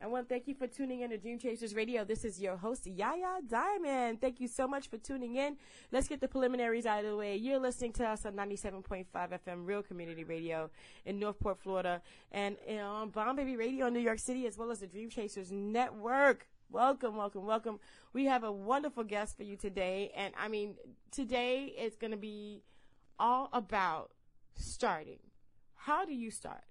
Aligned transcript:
I 0.00 0.06
want 0.06 0.28
to 0.28 0.32
thank 0.32 0.46
you 0.46 0.54
for 0.54 0.68
tuning 0.68 1.00
in 1.00 1.10
to 1.10 1.18
Dream 1.18 1.40
Chasers 1.40 1.74
Radio. 1.74 2.04
This 2.04 2.24
is 2.24 2.40
your 2.40 2.56
host, 2.56 2.86
Yaya 2.86 3.40
Diamond. 3.48 4.20
Thank 4.20 4.38
you 4.38 4.46
so 4.46 4.68
much 4.68 4.88
for 4.88 4.96
tuning 4.96 5.34
in. 5.34 5.56
Let's 5.90 6.06
get 6.06 6.20
the 6.20 6.28
preliminaries 6.28 6.86
out 6.86 7.04
of 7.04 7.10
the 7.10 7.16
way. 7.16 7.34
You're 7.34 7.58
listening 7.58 7.92
to 7.94 8.06
us 8.06 8.24
on 8.24 8.34
97.5 8.34 9.06
FM 9.12 9.66
Real 9.66 9.82
Community 9.82 10.22
Radio 10.22 10.70
in 11.04 11.18
Northport, 11.18 11.58
Florida, 11.58 12.00
and 12.30 12.56
on 12.80 13.10
Bomb 13.10 13.34
Baby 13.34 13.56
Radio 13.56 13.86
in 13.86 13.92
New 13.92 13.98
York 13.98 14.20
City, 14.20 14.46
as 14.46 14.56
well 14.56 14.70
as 14.70 14.78
the 14.78 14.86
Dream 14.86 15.10
Chasers 15.10 15.50
Network. 15.50 16.46
Welcome, 16.70 17.16
welcome, 17.16 17.44
welcome. 17.44 17.80
We 18.12 18.26
have 18.26 18.44
a 18.44 18.52
wonderful 18.52 19.02
guest 19.02 19.36
for 19.36 19.42
you 19.42 19.56
today. 19.56 20.12
And 20.14 20.32
I 20.38 20.46
mean, 20.46 20.76
today 21.10 21.74
is 21.76 21.96
going 21.96 22.12
to 22.12 22.16
be 22.16 22.62
all 23.18 23.48
about 23.52 24.12
starting. 24.54 25.18
How 25.74 26.04
do 26.04 26.14
you 26.14 26.30
start? 26.30 26.62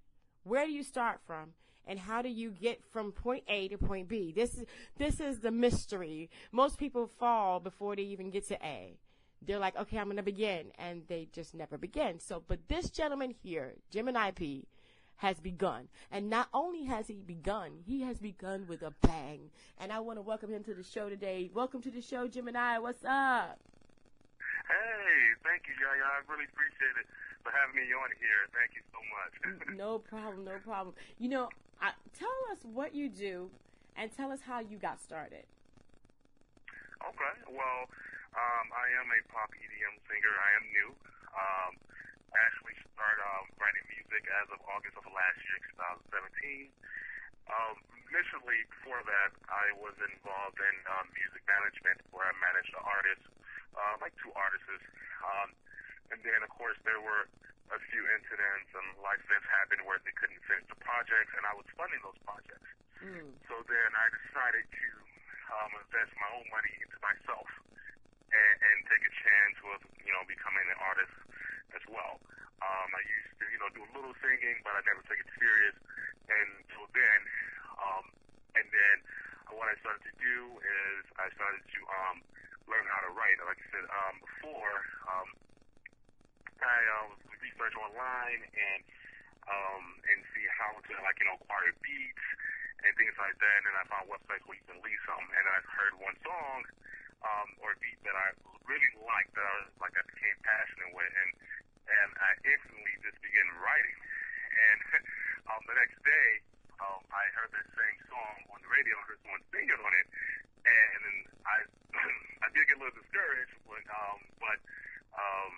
Where 0.44 0.66
do 0.66 0.72
you 0.72 0.84
start 0.84 1.20
from? 1.28 1.56
And 1.88 1.98
how 1.98 2.22
do 2.22 2.30
you 2.30 2.52
get 2.52 2.84
from 2.92 3.12
point 3.12 3.44
A 3.48 3.70
to 3.70 3.78
point 3.78 4.08
B? 4.08 4.34
This 4.36 4.56
is, 4.56 4.66
this 4.98 5.20
is 5.20 5.40
the 5.40 5.52
mystery. 5.52 6.30
Most 6.52 6.78
people 6.78 7.08
fall 7.08 7.60
before 7.60 7.96
they 7.96 8.04
even 8.04 8.30
get 8.30 8.48
to 8.50 8.56
A. 8.66 8.98
They're 9.46 9.60
like, 9.60 9.78
okay, 9.78 9.98
I'm 9.98 10.06
going 10.06 10.18
to 10.18 10.24
begin. 10.24 10.72
And 10.78 11.04
they 11.08 11.30
just 11.32 11.56
never 11.56 11.78
begin. 11.78 12.20
So, 12.20 12.44
but 12.48 12.68
this 12.68 12.90
gentleman 12.90 13.34
here, 13.42 13.76
Gemini 13.90 14.32
P, 14.32 14.68
has 15.18 15.40
begun. 15.40 15.88
And 16.12 16.30
not 16.30 16.50
only 16.54 16.86
has 16.86 17.08
he 17.08 17.22
begun, 17.26 17.72
he 17.86 18.02
has 18.02 18.20
begun 18.20 18.66
with 18.68 18.82
a 18.82 18.94
bang. 19.02 19.50
And 19.80 19.92
I 19.92 20.00
want 20.00 20.18
to 20.18 20.22
welcome 20.22 20.52
him 20.52 20.64
to 20.66 20.74
the 20.74 20.84
show 20.84 21.10
today. 21.10 21.50
Welcome 21.54 21.82
to 21.84 21.92
the 21.92 22.02
show, 22.02 22.28
Gemini. 22.28 22.78
What's 22.78 23.04
up? 23.04 23.60
Hey, 24.68 25.16
thank 25.44 25.64
you, 25.68 25.74
Yaya. 25.80 26.04
I 26.04 26.32
really 26.32 26.46
appreciate 26.52 27.00
it 27.00 27.08
for 27.44 27.52
having 27.56 27.76
me 27.76 27.94
on 27.94 28.10
here. 28.20 28.44
Thank 28.52 28.76
you 28.76 28.84
so 28.92 29.00
much. 29.16 29.78
no 29.78 30.00
problem, 30.00 30.46
no 30.46 30.58
problem. 30.64 30.94
You 31.20 31.30
know, 31.30 31.50
I, 31.82 31.94
tell 32.18 32.40
us 32.52 32.62
what 32.66 32.96
you 32.96 33.10
do 33.10 33.50
and 33.96 34.10
tell 34.10 34.32
us 34.32 34.42
how 34.42 34.60
you 34.60 34.78
got 34.78 35.02
started. 35.02 35.46
Okay. 36.98 37.34
Well, 37.50 37.82
um, 38.34 38.66
I 38.74 38.88
am 38.98 39.08
a 39.10 39.20
pop 39.30 39.54
EDM 39.54 39.96
singer. 40.10 40.34
I 40.34 40.50
am 40.58 40.66
new. 40.74 40.90
Um, 41.34 41.72
I 42.34 42.38
actually 42.50 42.78
started 42.94 43.22
um, 43.22 43.46
writing 43.62 43.86
music 43.90 44.26
as 44.42 44.50
of 44.54 44.60
August 44.66 44.98
of 44.98 45.06
last 45.10 45.38
year, 45.46 45.58
2017. 46.10 46.70
Um, 47.48 47.76
initially, 48.10 48.66
before 48.68 49.02
that, 49.08 49.32
I 49.48 49.72
was 49.80 49.96
involved 50.02 50.60
in 50.60 50.76
um, 50.90 51.08
music 51.16 51.46
management 51.48 52.04
where 52.12 52.28
I 52.28 52.34
managed 52.42 52.74
an 52.76 52.84
artist, 52.84 53.26
uh, 53.78 53.96
like 54.04 54.14
two 54.20 54.34
artists. 54.36 54.84
Um, 55.24 55.50
and 56.12 56.20
then, 56.26 56.40
of 56.44 56.52
course, 56.52 56.76
there 56.84 57.00
were 57.00 57.30
a 57.68 57.80
few 57.92 58.04
incidents 58.16 58.70
and 58.72 58.88
life 59.04 59.20
events 59.28 59.48
happened 59.52 59.84
where 59.84 60.00
they 60.08 60.16
couldn't 60.16 60.40
finish 60.48 60.66
the 60.72 60.80
projects, 60.80 61.32
and 61.36 61.44
I 61.44 61.54
was 61.56 61.68
funding 61.76 62.00
those 62.00 62.20
projects. 62.24 62.70
Mm. 63.04 63.30
So 63.52 63.60
then 63.68 63.90
I 63.94 64.06
decided 64.10 64.66
to 64.66 64.88
um, 65.52 65.72
invest 65.84 66.12
my 66.18 66.30
own 66.34 66.48
money 66.48 66.74
into 66.80 66.98
myself 67.04 67.48
and, 68.32 68.56
and 68.58 68.78
take 68.88 69.04
a 69.04 69.14
chance 69.20 69.58
with, 69.68 69.84
you 70.04 70.14
know, 70.16 70.24
becoming 70.26 70.66
an 70.68 70.80
artist 70.80 71.16
as 71.76 71.84
well. 71.92 72.20
Um, 72.58 72.90
I 72.90 73.02
used 73.06 73.38
to, 73.38 73.46
you 73.52 73.60
know, 73.62 73.70
do 73.76 73.84
a 73.86 73.92
little 73.94 74.16
singing, 74.24 74.58
but 74.66 74.74
I 74.74 74.82
never 74.88 75.04
took 75.06 75.20
it 75.20 75.30
serious. 75.38 75.78
So 76.74 76.84
then, 76.92 77.20
um, 77.80 78.06
and 78.58 78.66
then 78.66 78.96
what 79.54 79.70
I 79.70 79.76
started 79.80 80.04
to 80.04 80.16
do 80.20 80.38
is 80.60 81.02
I 81.18 81.30
started 81.38 81.64
to 81.64 81.80
um, 81.88 82.18
learn 82.68 82.86
how 82.90 83.02
to 83.08 83.12
write. 83.14 83.38
Like 83.46 83.62
I 83.62 83.68
said 83.72 83.86
um, 83.88 84.16
before, 84.20 84.76
um, 85.08 85.28
I 86.62 86.80
um, 87.02 87.18
research 87.42 87.76
online 87.78 88.42
and 88.54 88.82
um, 89.48 89.86
and 90.12 90.20
see 90.36 90.46
how 90.60 90.76
to 90.76 90.92
like 91.04 91.18
you 91.22 91.28
know 91.30 91.38
acquire 91.40 91.72
beats 91.82 92.28
and 92.84 92.92
things 92.96 93.16
like 93.18 93.38
that. 93.38 93.60
And 93.66 93.74
I 93.76 93.84
found 93.90 94.06
websites 94.12 94.44
where 94.46 94.58
you 94.58 94.66
can 94.68 94.80
lease 94.86 95.06
them. 95.08 95.24
And 95.34 95.46
I 95.48 95.58
heard 95.74 95.94
one 95.98 96.18
song 96.22 96.60
um, 97.26 97.48
or 97.64 97.74
beat 97.82 97.98
that 98.06 98.14
I 98.14 98.28
really 98.70 98.94
liked, 99.02 99.34
that 99.34 99.46
I, 99.46 99.58
like 99.82 99.96
I 99.98 100.04
became 100.06 100.38
passionate 100.46 100.92
with, 100.94 101.10
and 101.10 101.32
and 101.88 102.10
I 102.20 102.32
instantly 102.44 102.94
just 103.02 103.18
began 103.24 103.48
writing. 103.64 103.98
And 104.54 104.80
um, 105.50 105.62
the 105.66 105.76
next 105.78 105.98
day, 106.04 106.30
um, 106.84 107.02
I 107.10 107.24
heard 107.34 107.52
that 107.56 107.68
same 107.74 107.98
song 108.12 108.36
on 108.54 108.60
the 108.62 108.70
radio, 108.70 108.94
heard 109.08 109.20
someone 109.24 109.44
singing 109.50 109.80
on 109.82 109.94
it, 109.98 110.08
and 110.68 111.00
then 111.02 111.18
I 111.48 111.58
I 112.46 112.48
did 112.54 112.64
get 112.70 112.78
a 112.78 112.82
little 112.84 112.98
discouraged, 113.00 113.56
but 113.66 113.84
um, 113.90 114.20
but 114.38 114.60
um, 115.18 115.52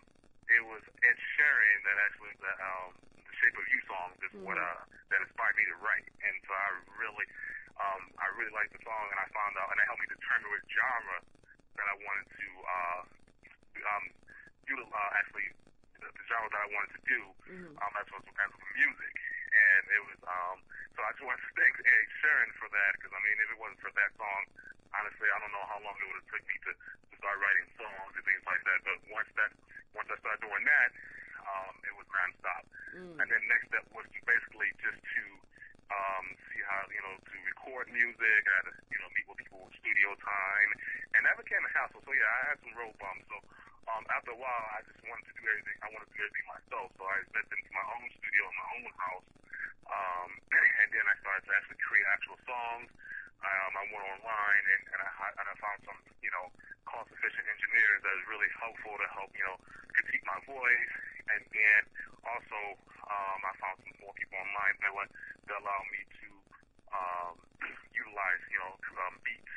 it 0.49 0.63
was 0.65 0.81
Ed 1.05 1.17
Sheeran 1.37 1.77
that 1.85 1.97
actually 2.09 2.33
the 2.41 2.53
um, 2.57 2.89
the 2.97 3.33
Shape 3.37 3.55
of 3.55 3.65
You 3.69 3.79
song 3.85 4.09
is 4.25 4.33
mm-hmm. 4.33 4.45
what 4.49 4.57
uh 4.57 4.81
that 5.13 5.21
inspired 5.21 5.55
me 5.57 5.65
to 5.69 5.77
write, 5.81 6.09
and 6.25 6.35
so 6.45 6.51
I 6.53 6.69
really 6.97 7.27
um 7.77 8.01
I 8.17 8.27
really 8.37 8.53
liked 8.53 8.73
the 8.73 8.81
song, 8.81 9.05
and 9.13 9.19
I 9.21 9.27
found 9.29 9.53
out, 9.61 9.69
and 9.73 9.77
it 9.77 9.85
helped 9.85 10.01
me 10.01 10.09
determine 10.09 10.49
what 10.49 10.63
genre 10.69 11.19
that 11.77 11.87
I 11.87 11.95
wanted 12.01 12.27
to 12.33 12.49
uh 12.65 13.01
um 13.93 14.05
utilize 14.65 14.93
uh, 14.93 15.19
actually 15.21 15.47
the, 16.01 16.07
the 16.09 16.23
genre 16.25 16.49
that 16.49 16.61
I 16.65 16.69
wanted 16.73 16.91
to 16.97 17.01
do 17.05 17.21
mm-hmm. 17.45 17.73
um 17.77 17.93
as 17.97 18.05
well 18.09 18.21
as 18.25 18.51
music, 18.73 19.13
and 19.53 19.83
it 19.93 20.01
was 20.01 20.19
um 20.25 20.57
so 20.97 21.05
I 21.05 21.13
just 21.13 21.23
want 21.23 21.37
to 21.39 21.49
thank 21.55 21.73
Ed 21.77 22.07
Sheeran 22.19 22.49
for 22.57 22.67
that 22.73 22.91
because 22.97 23.13
I 23.13 23.21
mean 23.21 23.37
if 23.37 23.49
it 23.53 23.59
wasn't 23.61 23.81
for 23.85 23.93
that 23.93 24.11
song, 24.17 24.41
honestly 24.93 25.27
I 25.29 25.37
don't 25.41 25.53
know 25.53 25.65
how 25.69 25.79
long 25.81 25.95
it 25.97 26.05
would 26.09 26.19
have 26.23 26.29
took 26.33 26.43
me 26.45 26.57
to, 26.69 26.71
to 26.73 27.13
start 27.17 27.37
writing 27.39 27.67
songs 27.77 28.11
and 28.15 28.23
things 28.25 28.43
like 28.45 28.61
that, 28.65 28.79
but 28.85 28.97
once 29.09 29.31
that 29.37 29.51
once 29.93 30.09
I 30.09 30.17
started 30.21 30.41
doing 30.45 30.63
that, 30.65 30.89
um 31.45 31.73
it 31.85 31.93
was 31.97 32.07
nonstop, 32.09 32.63
mm. 32.95 33.15
and 33.17 33.27
then 33.27 33.41
next 33.49 33.69
step 33.69 33.85
was 33.93 34.05
to 34.09 34.19
basically 34.25 34.69
just 34.81 34.99
to 34.99 35.23
um, 35.89 36.25
see 36.49 36.61
how, 36.69 36.85
you 36.93 37.01
know, 37.01 37.17
to 37.17 37.35
record 37.49 37.89
music. 37.89 38.41
I 38.45 38.53
had 38.61 38.65
to, 38.69 38.73
you 38.93 38.99
know, 39.01 39.09
meet 39.17 39.25
with 39.25 39.41
people 39.41 39.65
with 39.65 39.73
studio 39.81 40.13
time. 40.21 40.69
And 41.17 41.25
that 41.25 41.33
became 41.33 41.65
a 41.65 41.71
hassle. 41.73 42.01
So, 42.05 42.13
yeah, 42.13 42.29
I 42.29 42.41
had 42.53 42.57
some 42.61 42.77
road 42.77 42.93
bumps. 43.01 43.25
So, 43.25 43.41
um, 43.89 44.05
after 44.13 44.37
a 44.37 44.39
while, 44.39 44.65
I 44.77 44.85
just 44.85 45.01
wanted 45.09 45.25
to 45.25 45.33
do 45.33 45.43
everything. 45.49 45.77
I 45.81 45.89
wanted 45.89 46.13
to 46.13 46.15
do 46.15 46.21
everything 46.21 46.45
myself. 46.45 46.87
So 46.93 47.03
I 47.09 47.25
invested 47.25 47.57
into 47.57 47.73
my 47.73 47.85
own 47.97 48.05
studio 48.21 48.43
in 48.45 48.55
my 48.55 48.69
own 48.77 48.91
house. 49.01 49.27
Um, 49.89 50.29
and 50.85 50.87
then 50.93 51.05
I 51.09 51.15
started 51.25 51.43
to 51.49 51.51
actually 51.57 51.81
create 51.81 52.05
actual 52.13 52.37
songs. 52.45 52.89
Um, 53.39 53.71
I 53.71 53.83
went 53.87 54.05
online 54.19 54.63
and, 54.67 54.83
and, 54.91 54.99
I, 54.99 55.27
and 55.39 55.45
I 55.47 55.55
found 55.63 55.79
some, 55.87 55.99
you 56.19 56.31
know, 56.35 56.51
cost-efficient 56.83 57.45
engineers 57.47 57.99
that 58.03 58.13
is 58.19 58.25
really 58.27 58.51
helpful 58.59 58.99
to 58.99 59.07
help, 59.15 59.31
you 59.31 59.45
know, 59.47 59.57
critique 59.95 60.25
my 60.27 60.39
voice. 60.43 60.91
And 61.29 61.41
then 61.53 61.81
also, 62.27 62.59
um, 63.07 63.39
I 63.45 63.53
found 63.61 63.79
some 63.85 63.95
more 64.03 64.11
people 64.17 64.37
online 64.41 64.75
that 64.83 64.91
would 64.91 65.09
that 65.47 65.55
allow 65.61 65.81
me 65.87 66.01
to 66.19 66.29
um, 66.91 67.33
utilize, 68.01 68.41
you 68.51 68.59
know, 68.59 68.73
um, 69.07 69.15
beats 69.23 69.55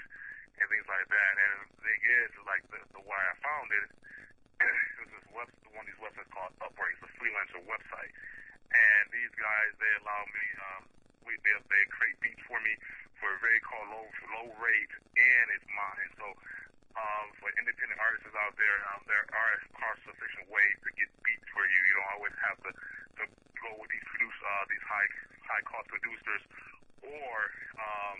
and 0.60 0.66
things 0.70 0.86
like 0.86 1.08
that. 1.10 1.32
And 1.42 1.50
the 1.74 1.80
thing 1.82 2.00
is, 2.06 2.30
like 2.46 2.62
the, 2.70 2.80
the 2.94 3.02
way 3.02 3.18
I 3.18 3.34
found 3.42 3.68
it, 3.72 3.88
it 4.62 4.96
was 5.02 5.10
this 5.10 5.26
web, 5.34 5.48
one 5.74 5.82
of 5.82 5.88
these 5.90 5.98
websites 5.98 6.30
called 6.30 6.54
Upwork. 6.62 6.92
It's 6.94 7.02
a 7.02 7.12
freelancer 7.18 7.60
website, 7.66 8.12
and 8.70 9.02
these 9.10 9.32
guys 9.34 9.70
they 9.80 9.92
allow 10.04 10.22
me, 10.28 10.44
um, 10.70 10.82
we 11.26 11.34
they, 11.42 11.54
they 11.66 11.82
create 11.90 12.16
beats 12.22 12.42
for 12.46 12.60
me 12.62 12.78
for 13.22 13.30
a 13.30 13.38
very 13.38 13.62
called 13.62 13.86
low 13.86 14.06
low 14.34 14.48
rate, 14.58 14.92
and 15.14 15.46
it's 15.54 15.68
mine. 15.70 16.10
So 16.18 16.26
um, 16.98 17.26
for 17.38 17.48
independent 17.54 17.96
artists 18.02 18.34
out 18.34 18.52
there, 18.58 18.78
um, 18.92 19.00
there 19.06 19.24
are 19.30 19.54
cost-efficient 19.78 20.50
ways 20.50 20.76
to 20.82 20.90
get 20.98 21.08
beats 21.24 21.46
for 21.54 21.64
you. 21.64 21.78
You 21.86 21.94
don't 22.02 22.12
always 22.18 22.36
have 22.42 22.58
to, 22.66 22.70
to 22.74 23.24
go 23.62 23.70
with 23.80 23.88
these 23.88 24.04
produce, 24.12 24.38
uh, 24.42 24.64
these 24.68 24.84
high 24.84 25.08
high-cost 25.46 25.86
producers, 25.88 26.42
or 27.06 27.34
um, 27.78 28.18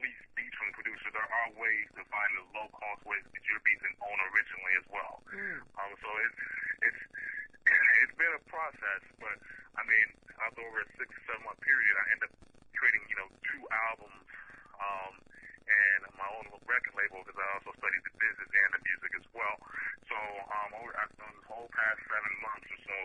lease 0.00 0.24
beats 0.38 0.56
from 0.56 0.70
producers. 0.72 1.10
There 1.12 1.26
are 1.26 1.48
ways 1.58 1.88
to 1.98 2.02
find 2.08 2.30
the 2.38 2.44
low-cost 2.56 3.02
ways 3.04 3.22
to 3.26 3.30
get 3.34 3.44
your 3.50 3.60
beats 3.66 3.84
and 3.84 3.94
own 4.00 4.18
originally 4.32 4.74
as 4.80 4.86
well. 4.88 5.14
Mm. 5.28 5.58
Um, 5.76 5.92
so 6.00 6.08
it's 6.24 6.40
it's 6.88 7.02
it's 8.06 8.16
been 8.16 8.32
a 8.32 8.42
process, 8.48 9.02
but 9.20 9.36
I 9.76 9.82
mean, 9.84 10.08
after 10.40 10.64
over 10.64 10.80
a 10.80 10.88
six 10.96 11.12
seven 11.28 11.44
month 11.44 11.60
period, 11.60 11.94
I 12.00 12.04
ended 12.16 12.32
up 12.32 12.34
creating 12.72 13.04
you 13.12 13.16
know 13.20 13.28
two 13.52 13.62
albums. 13.68 14.24
Um, 14.78 15.14
and 15.66 16.00
my 16.14 16.28
own 16.38 16.46
record 16.62 16.94
label 16.94 17.26
because 17.26 17.38
I 17.38 17.46
also 17.58 17.74
studied 17.74 18.04
the 18.06 18.14
business 18.22 18.50
and 18.50 18.70
the 18.78 18.82
music 18.86 19.12
as 19.18 19.26
well. 19.34 19.56
So 20.06 20.16
um, 20.16 20.70
over 20.78 20.94
after 20.94 21.26
this 21.26 21.46
whole 21.50 21.66
past 21.74 21.98
seven 22.06 22.32
months 22.38 22.68
or 22.70 22.80
so, 22.86 22.98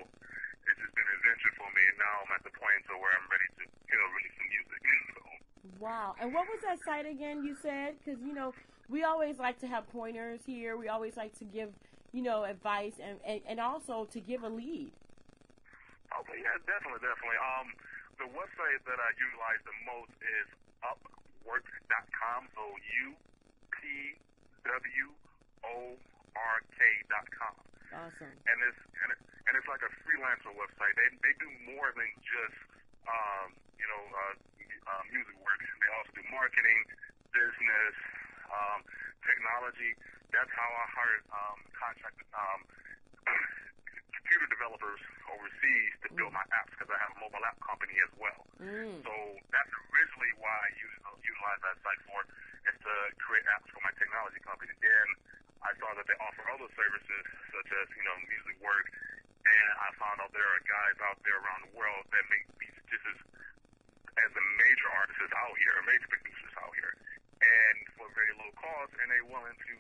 it's 0.69 0.77
just 0.77 0.93
been 0.93 1.07
an 1.09 1.17
adventure 1.17 1.53
for 1.57 1.69
me. 1.73 1.83
And 1.89 1.97
now 1.97 2.15
I'm 2.21 2.31
at 2.37 2.43
the 2.45 2.53
point 2.53 2.79
to 2.89 2.93
where 3.01 3.13
I'm 3.17 3.27
ready 3.33 3.49
to 3.49 3.63
you 3.65 3.97
know 3.97 4.07
release 4.13 4.35
some 4.37 4.49
music. 4.49 4.81
So. 5.11 5.21
Wow. 5.81 6.13
And 6.21 6.33
what 6.33 6.45
was 6.45 6.61
that 6.61 6.77
site 6.85 7.09
again? 7.09 7.41
You 7.43 7.57
said 7.57 7.97
because 7.97 8.21
you 8.21 8.33
know 8.33 8.53
we 8.89 9.03
always 9.03 9.41
like 9.41 9.57
to 9.65 9.67
have 9.67 9.89
pointers 9.89 10.41
here. 10.45 10.77
We 10.77 10.87
always 10.87 11.17
like 11.17 11.33
to 11.41 11.45
give 11.45 11.73
you 12.13 12.21
know 12.21 12.45
advice 12.45 13.01
and 13.01 13.17
and, 13.25 13.41
and 13.49 13.57
also 13.59 14.05
to 14.13 14.19
give 14.21 14.45
a 14.45 14.49
lead. 14.49 14.93
Okay. 16.13 16.37
Yeah. 16.37 16.61
Definitely. 16.69 17.01
Definitely. 17.01 17.39
Um, 17.41 17.67
the 18.21 18.29
website 18.37 18.85
that 18.85 19.01
I 19.01 19.09
utilize 19.17 19.61
the 19.65 19.77
most 19.89 20.13
is 20.21 20.47
Up 20.85 21.01
work.com. 21.45 22.41
So 22.55 22.63
U 22.65 23.05
P 23.73 23.79
W 24.65 25.07
O 25.65 25.75
R 26.35 26.57
K.com. 26.77 27.55
Awesome. 27.91 28.33
And 28.47 28.57
it's 28.63 28.81
and, 29.03 29.09
it, 29.11 29.19
and 29.49 29.53
it's 29.59 29.67
like 29.67 29.83
a 29.83 29.91
freelancer 30.07 30.53
website. 30.55 30.93
They 30.95 31.09
they 31.21 31.33
do 31.41 31.49
more 31.75 31.91
than 31.91 32.09
just 32.23 32.59
um, 33.07 33.51
you 33.75 33.87
know 33.87 34.03
uh, 34.15 34.35
uh, 34.87 35.03
music 35.11 35.35
work. 35.43 35.59
They 35.59 35.89
also 35.99 36.11
do 36.15 36.23
marketing, 36.31 36.81
business, 37.35 37.95
um, 38.47 38.79
technology. 39.27 39.97
That's 40.31 40.51
how 40.55 40.69
I 40.71 40.85
hired 40.95 41.23
um, 41.35 41.59
contracted 41.75 42.27
um, 42.31 42.59
computer 44.15 44.47
developers 44.47 45.01
overseas 45.27 45.90
to 46.11 46.19
build 46.19 46.35
my 46.35 46.43
apps 46.51 46.75
because 46.75 46.91
I 46.91 46.99
have 46.99 47.15
a 47.15 47.19
mobile 47.23 47.39
app 47.47 47.55
company 47.63 47.95
as 48.03 48.11
well. 48.19 48.41
Mm. 48.59 48.99
So 48.99 49.13
that's 49.47 49.71
originally 49.95 50.33
why 50.43 50.51
I 50.51 50.69
use, 50.75 50.95
utilize 51.23 51.59
that 51.63 51.79
site 51.79 52.01
for 52.03 52.19
is 52.67 52.75
to 52.83 52.93
create 53.23 53.47
apps 53.47 53.71
for 53.71 53.79
my 53.79 53.95
technology 53.95 54.43
company. 54.43 54.75
Then 54.83 55.07
I 55.63 55.71
saw 55.79 55.95
that 55.95 56.03
they 56.03 56.17
offer 56.19 56.43
other 56.51 56.67
services 56.75 57.23
such 57.55 57.69
as 57.71 57.85
you 57.95 58.03
know 58.03 58.17
music 58.27 58.59
work, 58.59 58.91
and 59.47 59.67
I 59.79 59.87
found 59.95 60.19
out 60.19 60.35
there 60.35 60.43
are 60.43 60.63
guys 60.67 60.97
out 61.07 61.17
there 61.23 61.39
around 61.39 61.71
the 61.71 61.73
world 61.79 62.03
that 62.11 62.23
make 62.27 62.45
beats 62.59 62.81
just 62.91 63.07
as 63.07 63.19
as 64.19 64.29
the 64.35 64.43
major 64.59 64.89
artists 64.99 65.31
out 65.31 65.55
here, 65.55 65.73
major 65.87 66.09
producers 66.11 66.53
out 66.59 66.75
here, 66.75 66.93
and 67.39 67.77
for 67.95 68.11
very 68.11 68.35
low 68.35 68.51
cost, 68.59 68.91
and 68.99 69.07
they're 69.07 69.25
willing 69.25 69.55
to 69.55 69.73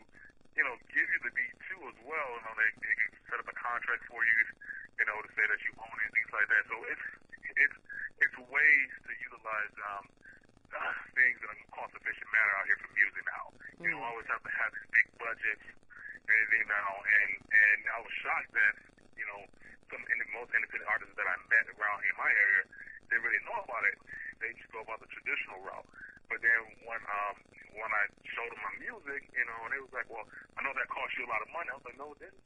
you 0.55 0.63
know 0.63 0.79
give 0.95 1.05
you 1.11 1.19
the 1.27 1.33
beat 1.35 1.55
too 1.67 1.81
as 1.91 1.97
well. 2.07 2.29
You 2.39 2.43
know 2.47 2.55
they, 2.55 2.71
they 2.79 2.95
can 2.95 3.11
set 3.27 3.37
up 3.43 3.49
a 3.51 3.57
contract 3.57 4.07
for 4.07 4.23
you, 4.23 4.39
you 5.01 5.09
know 5.09 5.17
to 5.17 5.31
say 5.33 5.41
that 5.49 5.57
you 5.65 5.73
own 5.81 5.97
it, 6.05 6.13
things 6.13 6.29
like 6.29 6.45
that. 6.45 6.61
So 6.69 6.77
it's 6.85 7.05
it's 7.57 7.77
it's 8.21 8.37
ways 8.53 8.91
to 9.01 9.11
utilize 9.17 9.73
um, 9.81 10.05
uh, 10.77 10.93
things 11.17 11.41
in 11.41 11.49
a 11.49 11.57
cost 11.73 11.89
efficient 11.97 12.29
manner 12.29 12.53
out 12.61 12.69
here 12.69 12.77
for 12.77 12.91
music 12.93 13.25
now. 13.25 13.45
You 13.81 13.97
don't 13.97 14.05
always 14.05 14.29
have 14.29 14.45
to 14.45 14.53
have 14.53 14.69
these 14.77 14.89
big 14.93 15.07
budgets 15.17 15.65
and 15.65 16.29
everything 16.29 16.69
now. 16.69 17.01
And 17.01 17.31
and 17.49 17.79
I 17.89 17.99
was 18.05 18.13
shocked 18.21 18.53
that 18.53 18.75
you 19.17 19.25
know 19.25 19.41
some 19.89 20.05
in 20.05 20.21
most 20.37 20.53
independent 20.53 20.85
artists 20.85 21.17
that 21.17 21.25
I 21.25 21.35
met 21.49 21.65
around 21.73 22.05
in 22.05 22.13
my 22.21 22.29
area 22.29 22.63
didn't 23.09 23.25
really 23.25 23.41
know 23.49 23.57
about 23.57 23.81
it. 23.89 23.97
They 24.37 24.53
just 24.53 24.69
go 24.69 24.85
about 24.85 25.01
the 25.01 25.09
traditional 25.09 25.65
route. 25.65 25.89
But 26.29 26.45
then 26.45 26.77
when 26.85 27.01
um 27.09 27.41
when 27.73 27.89
I 27.89 28.05
showed 28.37 28.53
them 28.53 28.61
my 28.61 28.75
music, 28.77 29.33
you 29.33 29.45
know, 29.49 29.65
and 29.65 29.73
they 29.73 29.81
was 29.81 29.93
like, 29.97 30.05
well, 30.13 30.29
I 30.29 30.61
know 30.61 30.77
that 30.77 30.85
cost 30.93 31.09
you 31.17 31.25
a 31.25 31.31
lot 31.33 31.41
of 31.41 31.49
money. 31.49 31.73
I 31.73 31.81
was 31.81 31.85
like, 31.89 31.97
no, 31.97 32.13
it 32.13 32.21
didn't. 32.21 32.45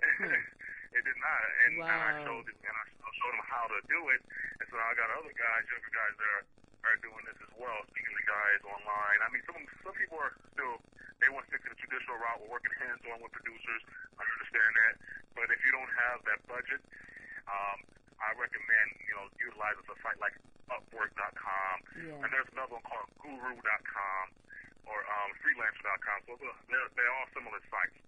it 0.92 1.02
did 1.02 1.18
not. 1.18 1.40
And, 1.66 1.72
and 1.80 1.88
I 1.88 2.12
showed 2.24 2.44
them 2.44 2.58
and 2.62 2.76
I 2.76 2.84
showed 3.16 3.32
them 3.32 3.44
how 3.48 3.64
to 3.68 3.78
do 3.88 4.00
it. 4.12 4.20
And 4.60 4.66
so 4.68 4.76
I 4.76 4.92
got 4.96 5.08
other 5.12 5.32
guys, 5.32 5.62
younger 5.68 5.92
guys 5.92 6.14
that 6.16 6.30
are, 6.36 6.44
are 6.92 6.98
doing 7.00 7.22
this 7.28 7.38
as 7.40 7.52
well, 7.56 7.78
speaking 7.92 8.14
to 8.14 8.24
guys 8.28 8.60
online. 8.68 9.18
I 9.24 9.28
mean, 9.32 9.42
some 9.48 9.60
some 9.84 9.94
people 9.96 10.20
are 10.20 10.34
still 10.52 10.76
they 11.22 11.30
want 11.30 11.46
to 11.46 11.48
stick 11.54 11.62
to 11.66 11.70
the 11.72 11.78
traditional 11.78 12.18
route. 12.18 12.42
We're 12.42 12.58
working 12.58 12.74
hands 12.82 13.02
on 13.08 13.22
with 13.22 13.32
producers. 13.32 13.82
I 14.18 14.26
understand 14.26 14.72
that. 14.74 14.94
But 15.38 15.46
if 15.54 15.60
you 15.62 15.70
don't 15.70 15.92
have 15.96 16.18
that 16.26 16.40
budget, 16.50 16.82
um, 17.46 17.78
I 18.18 18.34
recommend 18.36 18.88
you 19.06 19.14
know 19.16 19.26
utilizing 19.38 19.86
a 19.86 19.96
site 20.02 20.18
like 20.18 20.34
Upwork.com. 20.72 21.76
Yeah. 22.00 22.22
And 22.24 22.28
there's 22.32 22.48
another 22.56 22.80
one 22.80 22.86
called 22.88 23.10
Guru.com 23.20 24.24
or 24.88 24.98
um, 25.04 25.30
Freelancer.com. 25.44 26.18
So 26.26 26.32
they're, 26.40 26.88
they're, 26.96 27.12
all 27.12 27.28
similar 27.36 27.60
sites. 27.68 27.98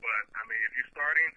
But 0.00 0.22
I 0.32 0.42
mean, 0.48 0.60
if 0.64 0.72
you're 0.76 0.92
starting, 0.92 1.30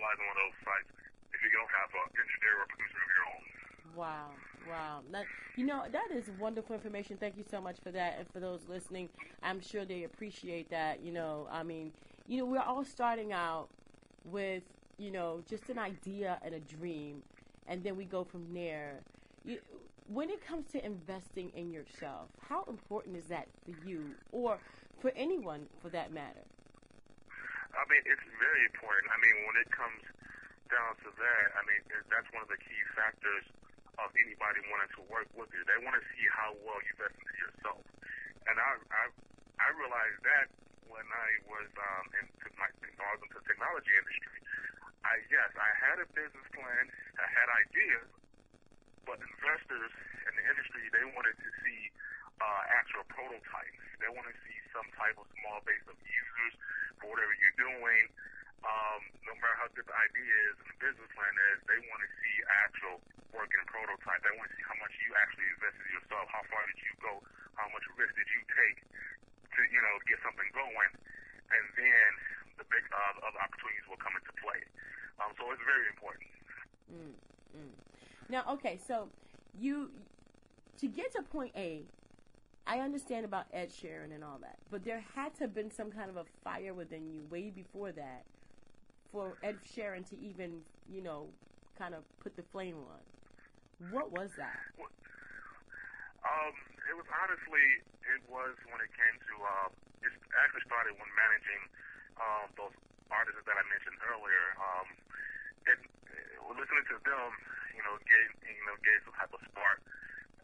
utilizing 0.00 0.26
one 0.26 0.36
of 0.36 0.44
those 0.48 0.58
sites 0.64 0.90
if 1.32 1.40
you 1.44 1.50
don't 1.52 1.68
have 1.68 1.90
an 1.92 2.08
engineer 2.16 2.54
or 2.60 2.66
producer 2.72 3.00
of 3.04 3.10
your 3.12 3.26
own. 3.28 3.42
Wow, 3.96 4.30
wow. 4.68 5.00
That, 5.12 5.24
you 5.56 5.66
know, 5.66 5.84
that 5.90 6.08
is 6.16 6.30
wonderful 6.38 6.74
information. 6.74 7.16
Thank 7.16 7.36
you 7.36 7.44
so 7.48 7.60
much 7.60 7.76
for 7.82 7.90
that. 7.92 8.16
And 8.18 8.28
for 8.32 8.40
those 8.40 8.60
listening, 8.68 9.08
I'm 9.42 9.60
sure 9.60 9.84
they 9.84 10.04
appreciate 10.04 10.70
that. 10.70 11.02
You 11.02 11.12
know, 11.12 11.48
I 11.50 11.62
mean, 11.62 11.92
you 12.26 12.38
know, 12.38 12.46
we're 12.46 12.60
all 12.60 12.84
starting 12.84 13.32
out 13.32 13.68
with, 14.24 14.62
you 14.98 15.10
know, 15.10 15.42
just 15.48 15.68
an 15.68 15.78
idea 15.78 16.38
and 16.44 16.54
a 16.54 16.60
dream, 16.60 17.22
and 17.66 17.82
then 17.82 17.96
we 17.96 18.04
go 18.04 18.24
from 18.24 18.52
there. 18.54 19.00
You, 19.44 19.58
when 20.08 20.28
it 20.28 20.44
comes 20.44 20.66
to 20.72 20.84
investing 20.84 21.50
in 21.54 21.70
yourself, 21.70 22.28
how 22.40 22.64
important 22.64 23.16
is 23.16 23.24
that 23.26 23.46
for 23.64 23.88
you 23.88 24.14
or 24.32 24.58
for 25.00 25.12
anyone 25.16 25.66
for 25.80 25.88
that 25.90 26.12
matter? 26.12 26.42
I 27.80 27.88
mean, 27.88 28.04
it's 28.04 28.28
very 28.36 28.62
important. 28.68 29.08
I 29.08 29.16
mean, 29.24 29.36
when 29.48 29.56
it 29.56 29.68
comes 29.72 30.04
down 30.68 30.92
to 31.00 31.08
that, 31.08 31.46
I 31.56 31.64
mean, 31.64 31.80
that's 32.12 32.28
one 32.36 32.44
of 32.44 32.50
the 32.52 32.60
key 32.60 32.82
factors 32.92 33.48
of 33.96 34.12
anybody 34.20 34.60
wanting 34.68 34.92
to 35.00 35.02
work 35.08 35.28
with 35.32 35.48
you. 35.56 35.64
They 35.64 35.80
want 35.80 35.96
to 35.96 36.04
see 36.12 36.28
how 36.28 36.52
well 36.60 36.76
you 36.84 36.92
invest 37.00 37.16
into 37.16 37.36
yourself. 37.40 37.82
And 38.44 38.56
I, 38.60 38.70
I, 38.92 39.04
I 39.64 39.68
realized 39.80 40.20
that 40.28 40.46
when 40.92 41.08
I 41.08 41.28
was 41.48 41.68
um, 41.72 42.04
into 42.20 42.46
my, 42.60 42.68
I 42.68 43.08
was 43.16 43.20
into 43.24 43.40
the 43.40 43.46
technology 43.48 43.92
industry. 43.96 44.38
I 45.00 45.16
yes, 45.32 45.48
I 45.56 45.70
had 45.80 45.96
a 46.04 46.08
business 46.12 46.48
plan, 46.52 46.84
I 47.16 47.28
had 47.32 47.48
ideas, 47.48 48.08
but 49.08 49.16
investors 49.16 49.92
in 50.28 50.32
the 50.36 50.44
industry 50.44 50.84
they 50.92 51.06
wanted 51.16 51.36
to 51.40 51.50
see 51.64 51.80
uh, 52.40 52.62
actual 52.72 53.04
prototypes. 53.12 53.80
They 54.00 54.08
want 54.08 54.26
to 54.26 54.36
see 54.48 54.58
some 54.72 54.88
type 54.96 55.16
of 55.20 55.28
small 55.40 55.60
base 55.68 55.84
of 55.86 55.96
users 56.00 56.52
for 56.98 57.12
whatever 57.12 57.32
you're 57.36 57.60
doing. 57.60 58.04
Um, 58.60 59.00
no 59.24 59.32
matter 59.40 59.56
how 59.56 59.68
good 59.72 59.88
the 59.88 59.96
idea 59.96 60.32
is 60.52 60.54
and 60.60 60.68
the 60.68 60.78
business 60.84 61.08
plan 61.16 61.32
is, 61.52 61.64
they 61.64 61.80
want 61.88 62.00
to 62.04 62.10
see 62.20 62.34
actual 62.60 63.00
working 63.32 63.64
prototype. 63.68 64.20
They 64.20 64.36
want 64.36 64.52
to 64.52 64.54
see 64.56 64.66
how 64.68 64.76
much 64.76 64.92
you 65.00 65.16
actually 65.16 65.48
invested 65.56 65.84
in 65.88 65.92
yourself. 65.96 66.28
How 66.28 66.44
far 66.52 66.60
did 66.68 66.76
you 66.76 66.92
go? 67.00 67.24
How 67.56 67.68
much 67.72 67.84
risk 67.96 68.12
did 68.16 68.28
you 68.28 68.42
take 68.52 68.84
to, 68.84 69.60
you 69.64 69.80
know, 69.80 69.94
get 70.04 70.20
something 70.20 70.48
going? 70.52 70.92
And 71.56 71.64
then 71.72 72.08
the 72.60 72.66
big 72.68 72.84
uh, 72.92 73.26
other 73.32 73.40
opportunities 73.40 73.84
will 73.88 74.00
come 74.00 74.12
into 74.12 74.32
play. 74.44 74.60
Um, 75.24 75.32
so 75.40 75.48
it's 75.56 75.64
very 75.64 75.88
important. 75.88 76.28
Mm, 76.92 77.16
mm. 77.56 77.72
Now, 78.28 78.44
okay, 78.60 78.76
so 78.76 79.08
you 79.56 79.88
to 80.80 80.86
get 80.88 81.12
to 81.12 81.22
point 81.22 81.52
A, 81.56 81.80
I 82.66 82.78
understand 82.80 83.24
about 83.24 83.46
Ed 83.52 83.70
Sheeran 83.70 84.14
and 84.14 84.22
all 84.22 84.38
that, 84.42 84.58
but 84.70 84.84
there 84.84 85.02
had 85.14 85.34
to 85.36 85.40
have 85.44 85.54
been 85.54 85.70
some 85.70 85.90
kind 85.90 86.08
of 86.08 86.16
a 86.16 86.24
fire 86.44 86.74
within 86.74 87.10
you 87.10 87.22
way 87.30 87.50
before 87.50 87.90
that 87.92 88.24
for 89.10 89.36
Ed 89.42 89.58
Sheeran 89.66 90.08
to 90.10 90.18
even, 90.20 90.62
you 90.88 91.02
know, 91.02 91.26
kind 91.76 91.94
of 91.94 92.04
put 92.20 92.36
the 92.36 92.44
flame 92.52 92.76
on. 92.76 93.02
What 93.90 94.12
was 94.12 94.30
that? 94.36 94.60
Um, 94.78 96.54
it 96.84 96.94
was 96.94 97.08
honestly, 97.08 97.66
it 98.06 98.22
was 98.28 98.54
when 98.68 98.78
it 98.84 98.92
came 98.92 99.16
to, 99.18 99.34
uh, 99.40 99.68
it 100.04 100.12
actually 100.36 100.64
started 100.68 100.94
when 101.00 101.10
managing 101.16 101.62
um, 102.20 102.46
those 102.60 102.76
artists 103.08 103.40
that 103.48 103.56
I 103.56 103.64
mentioned 103.66 103.98
earlier. 104.04 104.44
Um, 104.60 104.88
it, 105.64 105.78
it, 105.80 106.38
listening 106.44 106.86
to 106.92 106.96
them, 107.02 107.30
you 107.72 107.82
know, 107.82 107.96
gave, 108.04 108.28
you 108.44 108.64
know, 108.68 108.76
gave 108.84 109.00
some 109.08 109.16
type 109.16 109.32
of 109.32 109.40
spark. 109.48 109.80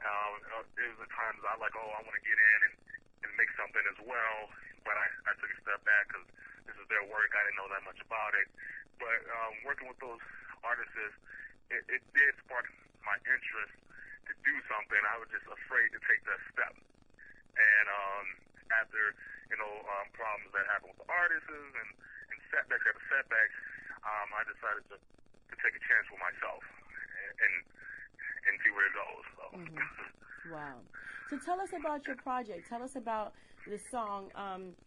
Um, 0.04 0.32
uh, 0.52 0.64
there 0.76 0.88
was 0.92 1.00
a 1.00 1.10
times 1.12 1.40
I 1.44 1.56
like, 1.56 1.74
oh, 1.76 1.90
I 1.96 2.00
want 2.04 2.16
to 2.16 2.24
get 2.24 2.36
in 2.36 2.58
and, 2.70 2.74
and 3.26 3.30
make 3.40 3.50
something 3.56 3.84
as 3.88 4.00
well, 4.04 4.38
but 4.84 4.94
I, 4.94 5.06
I 5.28 5.32
took 5.40 5.50
a 5.50 5.58
step 5.64 5.80
back 5.88 6.04
because 6.12 6.26
this 6.68 6.76
is 6.76 6.86
their 6.92 7.04
work. 7.08 7.32
I 7.32 7.40
didn't 7.48 7.58
know 7.58 7.70
that 7.72 7.84
much 7.86 8.00
about 8.02 8.32
it. 8.36 8.48
But 9.00 9.18
um, 9.28 9.52
working 9.64 9.88
with 9.88 10.00
those 10.00 10.22
artists, 10.64 10.96
it, 11.72 11.82
it 11.88 12.02
did 12.16 12.32
spark 12.44 12.68
my 13.04 13.16
interest 13.24 13.74
to 14.28 14.32
do 14.42 14.54
something. 14.66 15.00
I 15.06 15.16
was 15.20 15.30
just 15.30 15.46
afraid 15.46 15.92
to 15.94 16.00
take 16.06 16.22
that 16.26 16.40
step. 16.52 16.74
And 17.56 17.86
um, 17.88 18.26
after, 18.72 19.16
you 19.48 19.56
know, 19.56 19.72
um, 19.86 20.06
problems 20.12 20.52
that 20.52 20.64
happened 20.68 20.96
with 20.96 21.06
the 21.06 21.10
artists 21.12 21.48
and, 21.48 21.90
and 22.32 22.38
setbacks 22.52 22.84
after 22.84 23.04
setbacks, 23.08 23.56
um, 24.04 24.28
I 24.34 24.42
decided 24.44 24.84
to, 24.92 24.96
to 25.00 25.54
take 25.62 25.74
a 25.74 25.82
chance 25.88 26.06
with 26.12 26.20
myself 26.20 26.62
and, 26.62 27.32
and, 27.40 27.54
and 28.46 28.54
see 28.62 28.70
where 28.70 28.86
it 28.86 28.94
goes. 28.94 29.24
So. 29.36 29.44
Wow. 30.54 30.78
So 31.30 31.38
tell 31.42 31.60
us 31.60 31.70
about 31.74 32.06
your 32.06 32.16
project. 32.16 32.68
Tell 32.68 32.82
us 32.82 32.94
about 32.94 33.34
the 33.66 33.78
song, 33.78 34.30
um, 34.38 34.78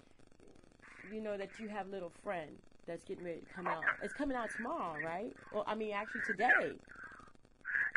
you 1.12 1.20
know, 1.20 1.36
that 1.36 1.60
you 1.60 1.68
have 1.68 1.92
Little 1.92 2.12
Friend 2.24 2.50
that's 2.88 3.04
getting 3.04 3.24
ready 3.24 3.44
to 3.44 3.52
come 3.52 3.68
out. 3.68 3.84
It's 4.02 4.16
coming 4.16 4.38
out 4.38 4.50
tomorrow, 4.56 4.98
right? 5.04 5.36
Well, 5.54 5.68
I 5.68 5.76
mean, 5.76 5.92
actually 5.92 6.24
today. 6.26 6.80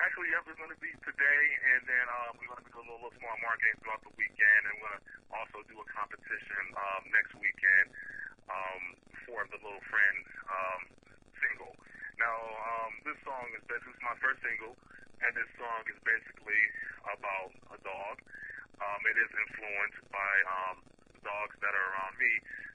Actually, 0.03 0.35
yep, 0.35 0.43
it's 0.51 0.59
going 0.59 0.75
to 0.75 0.83
be 0.83 0.91
today, 1.07 1.43
and 1.73 1.87
then 1.87 2.07
um, 2.11 2.35
we're 2.35 2.51
going 2.51 2.59
to 2.59 2.67
be 2.67 2.75
doing 2.75 2.91
a 2.91 2.91
little, 2.91 3.07
little 3.07 3.19
small 3.23 3.37
marketing 3.39 3.79
throughout 3.81 4.03
the 4.03 4.11
weekend, 4.19 4.63
and 4.67 4.75
we're 4.83 4.91
going 4.91 4.99
to 4.99 5.07
also 5.31 5.59
do 5.71 5.79
a 5.79 5.87
competition 5.95 6.63
um, 6.75 7.03
next 7.15 7.33
weekend 7.39 7.87
um, 8.51 8.83
for 9.23 9.47
the 9.55 9.59
Little 9.63 9.85
Friend 9.87 10.19
um, 10.51 10.81
single. 11.39 11.73
Now, 12.19 12.35
um, 12.35 12.93
this 13.07 13.17
song 13.23 13.47
is 13.55 13.63
this 13.71 13.85
is 13.87 13.97
my 14.03 14.17
first 14.19 14.43
single, 14.43 14.75
and 15.23 15.33
this 15.39 15.51
song 15.59 15.83
is 15.87 15.99
basically 16.03 16.63
about 17.07 17.53
a 17.75 17.79
dog. 17.83 18.17
Um, 18.83 19.01
it 19.07 19.17
is 19.19 19.31
influenced 19.31 20.03
by 20.11 20.35
um, 20.47 20.77
dogs 21.23 21.55
that 21.63 21.73
are 21.73 21.87
around 21.95 22.19
me, 22.19 22.33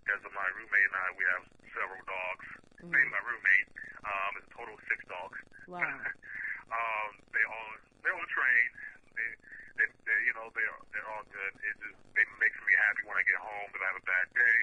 because 0.08 0.24
of 0.24 0.32
my 0.32 0.48
roommate 0.56 0.88
and 0.88 0.96
I, 0.96 1.08
we 1.20 1.25
have 1.36 1.44
several 1.75 2.00
dogs. 2.08 2.48
Mm. 2.80 2.96
Named 2.96 3.12
my 3.12 3.22
roommate. 3.27 3.70
Um, 4.08 4.32
it's 4.39 4.48
a 4.48 4.54
total 4.56 4.80
of 4.80 4.84
six 4.88 5.04
dogs. 5.12 5.36
Wow. 5.68 5.84
um, 6.80 7.10
they 7.36 7.44
all 7.44 7.70
they're 8.06 8.16
all 8.16 8.32
trained. 8.32 8.75
They, 9.20 9.30
they, 9.75 9.88
they 10.08 10.18
you 10.24 10.34
know 10.38 10.48
they're 10.56 10.80
they're 10.96 11.10
all 11.12 11.27
good. 11.27 11.54
It 11.60 11.75
just 11.84 12.00
they 12.16 12.24
makes 12.39 12.56
me 12.63 12.74
happy 12.88 13.04
when 13.04 13.20
I 13.20 13.25
get 13.27 13.36
home. 13.44 13.68
If 13.75 13.82
I 13.84 13.88
have 13.92 14.00
a 14.00 14.08
bad 14.08 14.27
day, 14.32 14.58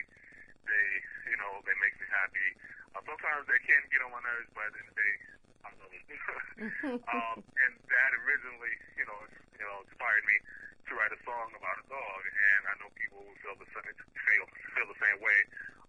they 0.65 0.87
you 1.35 1.39
know 1.43 1.61
they 1.69 1.77
make 1.83 1.93
me 2.01 2.09
happy. 2.09 2.49
Uh, 2.97 3.05
sometimes 3.05 3.45
they 3.51 3.61
can 3.67 3.83
get 3.93 4.01
on 4.01 4.15
my 4.15 4.23
nerves, 4.25 4.49
but 4.57 4.65
at 4.65 4.73
the 4.73 4.81
end 4.81 4.89
of 4.89 4.95
the 4.95 5.03
day, 5.03 5.15
I 5.61 5.69
love 5.77 5.91
them. 5.93 7.03
um, 7.19 7.37
and 7.43 7.73
that 7.91 8.11
originally 8.25 8.75
you 8.97 9.05
know 9.05 9.19
you 9.59 9.67
know 9.67 9.83
inspired 9.85 10.25
me 10.25 10.39
to 10.87 10.91
write 10.95 11.13
a 11.13 11.21
song 11.27 11.35
song 11.45 11.51
about 11.61 11.77
a 11.77 11.87
dog, 11.93 12.21
and 12.25 12.63
I 12.71 12.73
know 12.81 12.89
people 12.97 13.21
will 13.21 13.41
feel 13.63 14.47
the 14.51 14.59
feel 14.75 14.87
the 14.91 14.99
same 14.99 15.19
way 15.23 15.39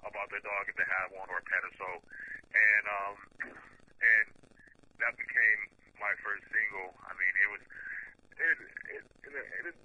about 0.06 0.30
their 0.30 0.44
dog 0.46 0.70
if 0.70 0.76
they 0.78 0.86
have 0.86 1.10
one 1.18 1.26
or 1.34 1.42
a 1.42 1.46
pet 1.50 1.66
or 1.66 1.74
so. 1.82 1.90
And 2.54 2.84
um, 2.86 3.16
and 4.00 4.28
that 5.02 5.14
became 5.18 5.60
my 5.98 6.14
first 6.22 6.46
single. 6.54 6.94
I 7.04 7.12
mean, 7.18 7.34
it 7.42 7.50
was 7.50 7.64
it 8.38 8.58
it 8.92 9.04
it, 9.26 9.46
it, 9.66 9.76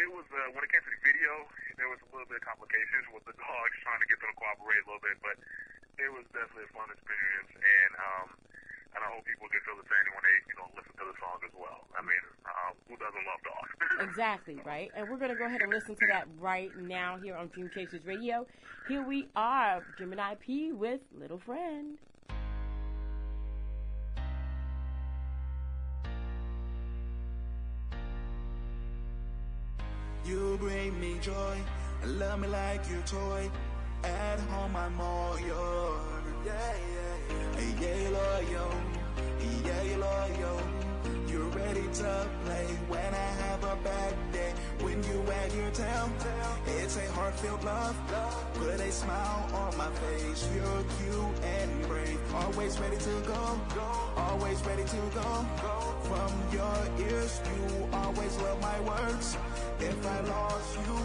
it 0.00 0.08
was 0.08 0.24
uh, 0.32 0.48
when 0.56 0.64
it 0.64 0.70
came 0.72 0.82
to 0.82 0.92
the 0.92 1.02
video, 1.04 1.44
there 1.76 1.90
was 1.90 2.00
a 2.00 2.08
little 2.14 2.28
bit 2.30 2.40
of 2.40 2.46
complications 2.46 3.04
with 3.12 3.26
the 3.28 3.36
dogs 3.36 3.74
trying 3.84 4.00
to 4.00 4.08
get 4.08 4.18
them 4.22 4.32
to 4.32 4.38
cooperate 4.38 4.80
a 4.82 4.86
little 4.88 5.04
bit, 5.04 5.18
but 5.20 5.36
it 6.00 6.08
was 6.08 6.24
definitely 6.32 6.70
a 6.70 6.72
fun 6.72 6.88
experience, 6.88 7.52
and 7.52 7.92
um, 8.00 8.28
and 8.96 9.00
I 9.04 9.08
hope 9.12 9.22
people 9.28 9.46
can 9.52 9.60
feel 9.66 9.76
the 9.76 9.86
same 9.86 10.06
when 10.16 10.24
they 10.24 10.36
you 10.48 10.56
know 10.56 10.68
listen 10.72 10.94
to 10.96 11.04
the 11.04 11.16
song 11.20 11.38
as 11.44 11.54
well. 11.54 11.84
I 11.94 12.00
mean, 12.02 12.24
um, 12.48 12.72
who 12.88 12.94
doesn't 12.96 13.24
love 13.28 13.42
dogs? 13.44 13.72
Exactly 14.50 14.70
right, 14.70 14.90
and 14.96 15.08
we're 15.08 15.18
gonna 15.18 15.34
go 15.34 15.46
ahead 15.46 15.62
and 15.62 15.72
listen 15.72 15.94
to 15.94 16.06
that 16.10 16.26
right 16.38 16.70
now 16.76 17.18
here 17.22 17.36
on 17.36 17.48
Dream 17.48 17.70
Radio. 18.04 18.46
Here 18.88 19.02
we 19.02 19.28
are, 19.36 19.84
Gemini 19.98 20.34
P 20.34 20.72
with 20.72 21.00
Little 21.18 21.38
Friend. 21.38 21.98
You 30.24 30.56
bring 30.60 31.00
me 31.00 31.16
joy, 31.20 31.56
and 32.02 32.18
love 32.18 32.40
me 32.40 32.48
like 32.48 32.88
your 32.90 33.02
toy. 33.02 33.50
At 34.04 34.40
home 34.40 34.76
I'm 34.76 35.00
all 35.00 35.38
yours. 35.40 36.00
Yeah, 36.46 36.52
yeah, 36.94 37.34
yeah. 37.34 37.80
Yeah, 37.80 38.08
loyal. 38.10 38.72
Yeah, 39.64 39.82
you 39.82 39.96
loyal. 39.96 40.60
You're 41.28 41.48
ready 41.48 41.82
to 41.82 42.28
play 42.44 42.66
when 42.88 43.14
I 43.14 43.30
have 43.42 43.64
a 43.64 43.76
bad 43.84 44.29
wag 45.30 45.52
your 45.54 45.70
tail, 45.70 46.10
it's 46.78 46.96
a 46.96 47.06
heartfelt 47.12 47.62
love. 47.62 47.96
Put 48.54 48.80
a 48.80 48.90
smile 48.90 49.42
on 49.62 49.76
my 49.76 49.90
face. 50.02 50.48
You're 50.54 50.84
cute 50.96 51.36
and 51.56 51.70
brave. 51.88 52.20
Always 52.34 52.78
ready 52.80 52.96
to 53.08 53.14
go. 53.32 53.42
Always 54.16 54.58
ready 54.66 54.84
to 54.84 55.00
go. 55.20 55.28
From 56.10 56.32
your 56.58 56.78
ears, 57.06 57.40
you 57.50 57.88
always 57.92 58.34
love 58.44 58.60
my 58.60 58.78
words. 58.80 59.36
If 59.78 59.98
I 60.06 60.20
lost 60.34 60.78
you, 60.84 60.96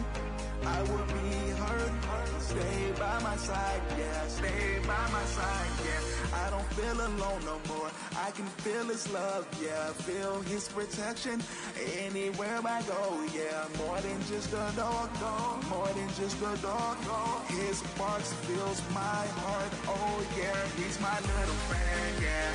I 0.75 0.79
would 0.89 1.07
be 1.17 1.31
hurt. 1.61 1.93
Stay 2.39 2.81
by 2.99 3.17
my 3.21 3.35
side, 3.37 3.81
yeah. 3.99 4.27
Stay 4.27 4.79
by 4.87 5.03
my 5.17 5.25
side, 5.37 5.73
yeah. 5.85 6.14
I 6.43 6.49
don't 6.49 6.69
feel 6.73 6.97
alone 7.07 7.41
no 7.45 7.57
more. 7.73 7.89
I 8.25 8.31
can 8.31 8.45
feel 8.63 8.85
his 8.85 9.11
love, 9.11 9.47
yeah. 9.63 9.87
Feel 10.07 10.41
his 10.43 10.67
protection 10.67 11.41
anywhere 12.05 12.59
I 12.65 12.81
go, 12.83 13.03
yeah. 13.33 13.67
More 13.79 13.99
than 14.01 14.19
just 14.27 14.51
a 14.53 14.71
dog, 14.75 15.09
dog. 15.19 15.63
More 15.69 15.87
than 15.87 16.09
just 16.19 16.37
a 16.41 16.55
dog. 16.61 16.97
His 17.47 17.81
barks 17.97 18.33
fills 18.45 18.81
my 18.93 19.23
heart, 19.41 19.71
oh 19.87 20.17
yeah. 20.37 20.59
He's 20.77 20.99
my 20.99 21.17
little 21.31 21.59
friend, 21.69 22.13
yeah. 22.21 22.51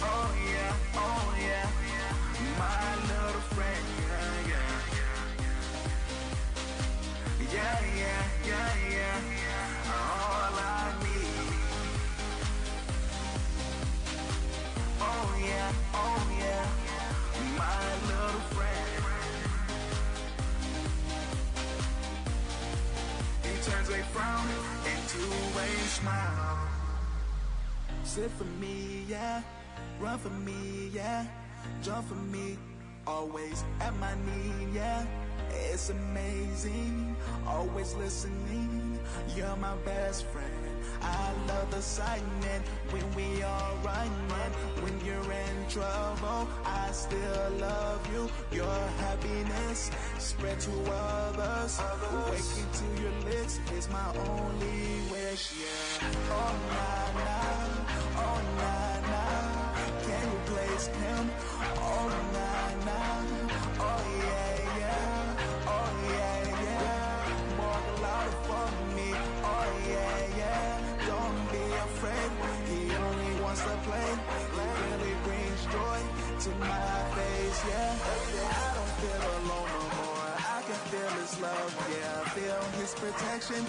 Oh 0.00 0.30
yeah, 0.52 0.96
oh 0.96 1.34
yeah. 1.46 1.70
My 2.58 2.94
little 3.10 3.44
friend. 3.54 3.84
Yeah, 4.48 4.64
yeah, 7.52 7.80
yeah, 7.98 7.98
yeah. 7.98 8.41
Sit 28.14 28.30
for 28.32 28.44
me, 28.60 29.06
yeah. 29.08 29.40
Run 29.98 30.18
for 30.18 30.28
me, 30.28 30.90
yeah. 30.92 31.24
Jump 31.80 32.06
for 32.06 32.22
me, 32.36 32.58
always 33.06 33.64
at 33.80 33.94
my 34.00 34.12
knee, 34.26 34.68
yeah. 34.74 35.06
It's 35.48 35.88
amazing, 35.88 37.16
always 37.46 37.94
listening. 37.94 38.98
You're 39.34 39.56
my 39.56 39.74
best 39.86 40.26
friend. 40.26 40.52
I 41.00 41.32
love 41.48 41.70
the 41.70 41.80
silent 41.80 42.66
when 42.90 43.14
we 43.14 43.42
are 43.42 43.74
running. 43.82 44.44
When 44.82 45.00
you're 45.06 45.32
in 45.32 45.56
trouble, 45.70 46.48
I 46.66 46.90
still 46.92 47.50
love 47.60 48.06
you. 48.12 48.28
Your 48.54 48.78
happiness 49.00 49.90
spread 50.18 50.60
to 50.60 50.72
others. 50.92 51.80
Waking 52.30 52.68
to 52.76 53.02
your 53.02 53.16
lips 53.24 53.58
is 53.74 53.88
my 53.88 54.06
only 54.28 55.00
wish, 55.10 55.54
yeah. 55.58 56.10
Oh, 56.28 56.54
nah, 56.68 57.24
nah. 57.24 57.51
Place 60.82 61.02
him? 61.02 61.30
Oh, 61.76 62.08
nah, 62.32 62.86
nah. 62.86 63.22
Oh, 63.80 64.02
yeah, 64.22 64.78
yeah. 64.80 65.66
Oh, 65.66 65.90
yeah, 66.10 66.64
yeah. 66.66 67.56
More 67.56 67.82
louder 68.02 68.36
for 68.46 68.68
me. 68.96 69.10
Oh, 69.44 69.68
yeah, 69.88 70.38
yeah. 70.38 70.80
Don't 71.06 71.38
be 71.52 71.64
afraid. 71.86 72.30
He 72.70 72.80
only 72.96 73.32
wants 73.42 73.62
to 73.62 73.76
play. 73.86 74.10
He 74.34 74.78
really 74.90 75.14
brings 75.24 75.62
joy 75.66 76.00
to 76.44 76.50
my 76.58 76.94
face, 77.16 77.60
yeah. 77.68 77.94
I 77.94 78.70
don't 78.74 78.94
feel 79.02 79.22
alone 79.38 79.70
no 79.76 79.84
more. 80.02 80.30
I 80.38 80.62
can 80.66 80.80
feel 80.90 81.12
his 81.20 81.34
love, 81.40 81.72
yeah. 81.90 82.18
Feel 82.34 82.62
his 82.80 82.92
protection 82.94 83.62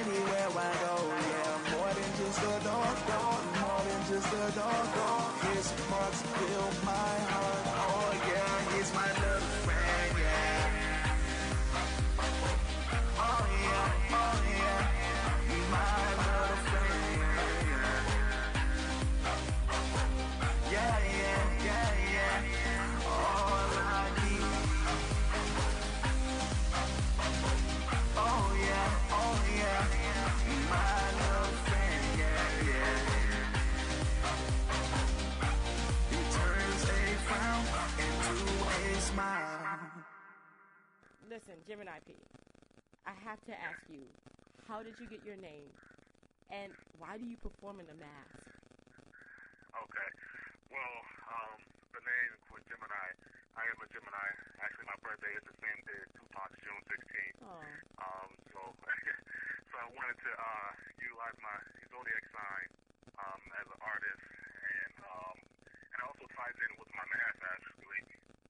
anywhere 0.00 0.48
I 0.48 0.72
go, 0.84 0.96
yeah. 1.32 1.72
More 1.72 1.92
than 1.92 2.10
just 2.20 2.40
a 2.40 2.64
dog, 2.64 2.96
dog. 3.08 3.42
More 3.60 3.82
than 3.84 4.00
just 4.08 4.32
a 4.32 4.58
dog, 4.58 4.86
dog. 4.94 5.37
His 5.98 6.04
marks 6.04 6.22
fill 6.22 6.70
to 43.48 43.56
ask 43.56 43.80
you, 43.88 44.04
how 44.68 44.84
did 44.84 44.92
you 45.00 45.08
get 45.08 45.24
your 45.24 45.40
name? 45.40 45.72
And 46.52 46.72
why 47.00 47.16
do 47.16 47.24
you 47.24 47.36
perform 47.40 47.80
in 47.80 47.88
a 47.88 47.96
mask? 47.96 48.36
Okay. 49.72 50.10
Well, 50.68 50.96
um, 51.32 51.56
the 51.96 52.02
name 52.04 52.32
for 52.44 52.60
Gemini, 52.68 53.08
I 53.56 53.62
am 53.72 53.78
a 53.80 53.88
Gemini. 53.88 54.28
Actually, 54.60 54.88
my 54.92 55.00
birthday 55.00 55.32
is 55.32 55.44
the 55.48 55.56
same 55.64 55.80
day 55.88 55.98
as 56.04 56.10
Tupac's, 56.12 56.60
June 56.60 56.82
16th. 56.92 57.36
Oh, 57.40 57.64
Um, 58.04 58.28
so, 58.52 58.60
so 59.72 59.74
I 59.80 59.86
wanted 59.96 60.18
to 60.28 60.32
uh, 60.36 60.70
utilize 61.00 61.36
my 61.40 61.56
zodiac 61.88 62.24
sign 62.36 62.66
um, 63.16 63.40
as 63.60 63.66
an 63.72 63.80
artist, 63.80 64.24
and 64.60 64.94
um, 65.08 65.36
and 65.40 65.96
it 65.96 66.04
also 66.04 66.24
ties 66.36 66.56
in 66.68 66.72
with 66.76 66.90
my 66.92 67.06
mask 67.08 67.38
actually, 67.48 68.02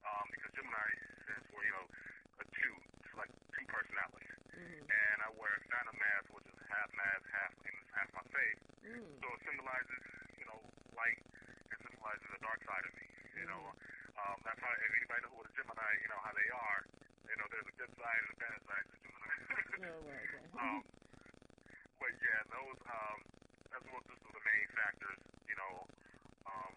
um, 0.03 0.25
because 0.35 0.51
Gemini 0.59 0.87
stands 1.23 1.47
for 1.49 1.61
you 1.63 1.73
know 1.73 1.85
a 2.39 2.45
two, 2.51 2.73
it's 2.99 3.15
like 3.15 3.31
two 3.55 3.65
personalities, 3.71 4.37
mm, 4.53 4.79
and 4.85 5.17
I 5.23 5.29
wear 5.39 5.51
a 5.55 5.61
phantom 5.71 5.97
mask, 5.97 6.27
which 6.35 6.47
is 6.51 6.59
half 6.69 6.89
mask, 6.93 7.23
half 7.33 7.51
and 7.63 7.75
it's 7.79 7.91
half 7.95 8.09
my 8.13 8.25
face. 8.29 8.61
Mm, 8.89 9.05
So 9.21 9.27
it 9.29 9.41
symbolizes, 9.45 10.03
you 10.41 10.45
know, 10.49 10.59
light 10.97 11.19
and 11.69 11.77
symbolizes 11.85 12.27
the 12.33 12.41
dark 12.41 12.59
side 12.65 12.85
of 12.85 12.93
me. 12.97 13.05
You 13.37 13.47
know, 13.47 13.61
um, 14.19 14.35
that's 14.43 14.59
how 14.59 14.71
if 14.73 14.91
anybody 14.99 15.19
knows 15.23 15.35
what 15.37 15.47
a 15.47 15.53
Gemini, 15.55 15.91
you 16.03 16.09
know 16.11 16.21
how 16.25 16.33
they 16.35 16.49
are. 16.51 16.81
You 17.29 17.37
know, 17.37 17.47
there's 17.53 17.69
a 17.69 17.75
good 17.77 17.93
side 17.95 18.19
and 18.25 18.31
a 18.33 18.37
bad 18.41 18.59
side 18.67 18.85
to 18.89 18.95
Gemini. 18.99 19.35
no, 19.85 19.93
right, 20.09 20.27
right. 20.33 20.49
um, 20.65 20.81
but 22.01 22.11
yeah, 22.19 22.41
those 22.51 22.79
um, 22.89 23.19
that's 23.69 23.87
what 23.93 24.03
those 24.09 24.21
are 24.27 24.33
the 24.35 24.43
main 24.43 24.67
factors. 24.75 25.19
You 25.47 25.55
know, 25.55 25.73
um, 26.49 26.73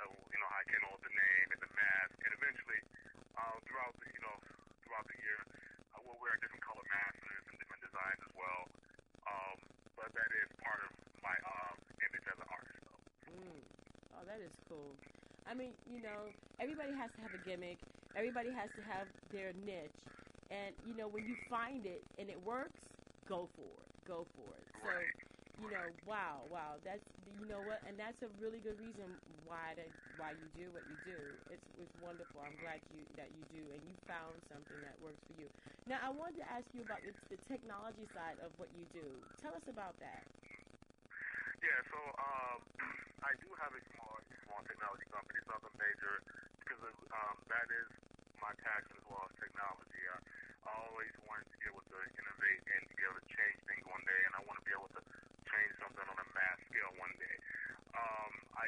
uh, 0.00 0.08
you 0.08 0.38
know 0.38 0.48
how 0.48 0.60
I 0.62 0.66
came 0.70 0.82
up 0.86 0.96
with 0.96 1.04
the 1.10 1.14
name 1.16 1.46
and 1.52 1.60
the 1.60 1.72
mask, 1.76 2.14
and 2.24 2.32
eventually, 2.36 2.80
uh, 3.36 3.56
throughout 3.66 3.94
the 4.00 4.06
you 4.14 4.22
know 4.22 4.36
throughout 4.86 5.06
the 5.10 5.18
year, 5.20 5.40
I 5.92 5.98
will 6.06 6.16
wear 6.22 6.38
different 6.40 6.62
color 6.64 6.84
masks 6.88 7.20
and 7.50 7.56
different 7.58 7.82
designs 7.84 8.20
as 8.22 8.32
well. 8.38 8.62
Um, 9.26 9.56
but 9.98 10.08
that 10.14 10.30
is 10.40 10.48
part 10.62 10.80
of 10.86 10.90
my 11.24 11.34
um, 11.42 11.76
image 11.98 12.26
as 12.30 12.38
an 12.38 12.48
artist. 12.48 12.80
Though. 12.86 13.02
Mm. 13.34 13.60
Oh, 14.16 14.26
that 14.26 14.40
is 14.42 14.58
cool. 14.68 15.00
I 15.46 15.54
mean, 15.54 15.78
you 15.86 16.00
know, 16.00 16.34
everybody 16.60 16.94
has 16.94 17.12
to 17.16 17.22
have 17.22 17.34
a 17.34 17.38
gimmick. 17.38 17.80
Everybody 18.14 18.52
has 18.52 18.74
to 18.74 18.82
have 18.82 19.12
their 19.30 19.52
niche, 19.54 20.08
and 20.50 20.76
you 20.82 20.94
know 20.96 21.08
when 21.08 21.26
you 21.26 21.36
find 21.36 21.86
it 21.86 22.08
and 22.18 22.30
it 22.30 22.42
works, 22.42 22.82
go 23.26 23.46
for 23.46 23.84
it. 23.84 23.92
Go 24.04 24.24
for 24.24 24.58
it. 24.58 24.68
So. 24.82 25.12
You 25.58 25.68
know, 25.70 25.98
wow, 26.04 26.46
wow. 26.46 26.80
That's 26.82 27.04
you 27.26 27.46
know 27.46 27.62
what, 27.62 27.82
and 27.86 28.00
that's 28.00 28.22
a 28.22 28.30
really 28.30 28.60
good 28.62 28.78
reason 28.78 29.20
why 29.24 29.74
to 29.76 29.92
why 30.08 30.32
you 30.32 30.50
do 30.50 30.72
what 30.72 30.86
you 30.86 30.98
do. 30.98 31.42
It's 31.48 31.72
it's 31.76 31.96
wonderful. 31.96 32.42
I'm 32.42 32.56
glad 32.58 32.82
you 32.90 33.08
that 33.16 33.32
you 33.32 33.46
do, 33.46 33.72
and 33.72 33.86
you 33.86 33.96
found 34.06 34.44
something 34.44 34.82
that 34.82 35.00
works 35.00 35.24
for 35.26 35.34
you. 35.34 35.50
Now, 35.86 36.06
I 36.06 36.10
wanted 36.10 36.40
to 36.40 36.50
ask 36.50 36.74
you 36.74 36.82
about 36.82 37.04
the, 37.04 37.14
the 37.30 37.38
technology 37.38 38.06
side 38.06 38.38
of 38.40 38.58
what 38.58 38.72
you 38.72 38.86
do. 38.86 39.28
Tell 39.38 39.54
us 39.54 39.68
about 39.68 39.98
that. 40.00 40.26
Yeah, 41.66 41.82
so 41.90 41.98
um, 41.98 42.58
I 43.26 43.34
do 43.42 43.50
have 43.58 43.74
a 43.74 43.82
small 43.90 44.14
small 44.46 44.62
technology 44.70 45.02
company. 45.10 45.42
It's 45.42 45.50
nothing 45.50 45.74
major 45.74 46.22
because 46.62 46.94
um, 47.10 47.42
that 47.50 47.66
is 47.74 47.90
my 48.38 48.54
passion 48.62 48.94
as 48.94 49.02
well 49.10 49.26
as 49.26 49.34
technology. 49.34 49.98
I, 50.06 50.18
I 50.62 50.70
always 50.86 51.10
wanted 51.26 51.50
to 51.50 51.56
be 51.58 51.66
able 51.66 51.82
to 51.90 51.98
innovate 52.06 52.62
and 52.70 52.86
to 52.86 52.94
be 52.94 53.02
able 53.02 53.18
to 53.18 53.26
change 53.34 53.58
things 53.66 53.82
one 53.90 53.98
day, 54.06 54.20
and 54.30 54.38
I 54.38 54.46
want 54.46 54.62
to 54.62 54.66
be 54.66 54.78
able 54.78 54.94
to 54.94 55.02
change 55.50 55.72
something 55.82 56.06
on 56.06 56.14
a 56.14 56.28
mass 56.38 56.58
scale 56.70 56.94
one 57.02 57.14
day. 57.18 57.36
Um, 57.98 58.32
I 58.54 58.66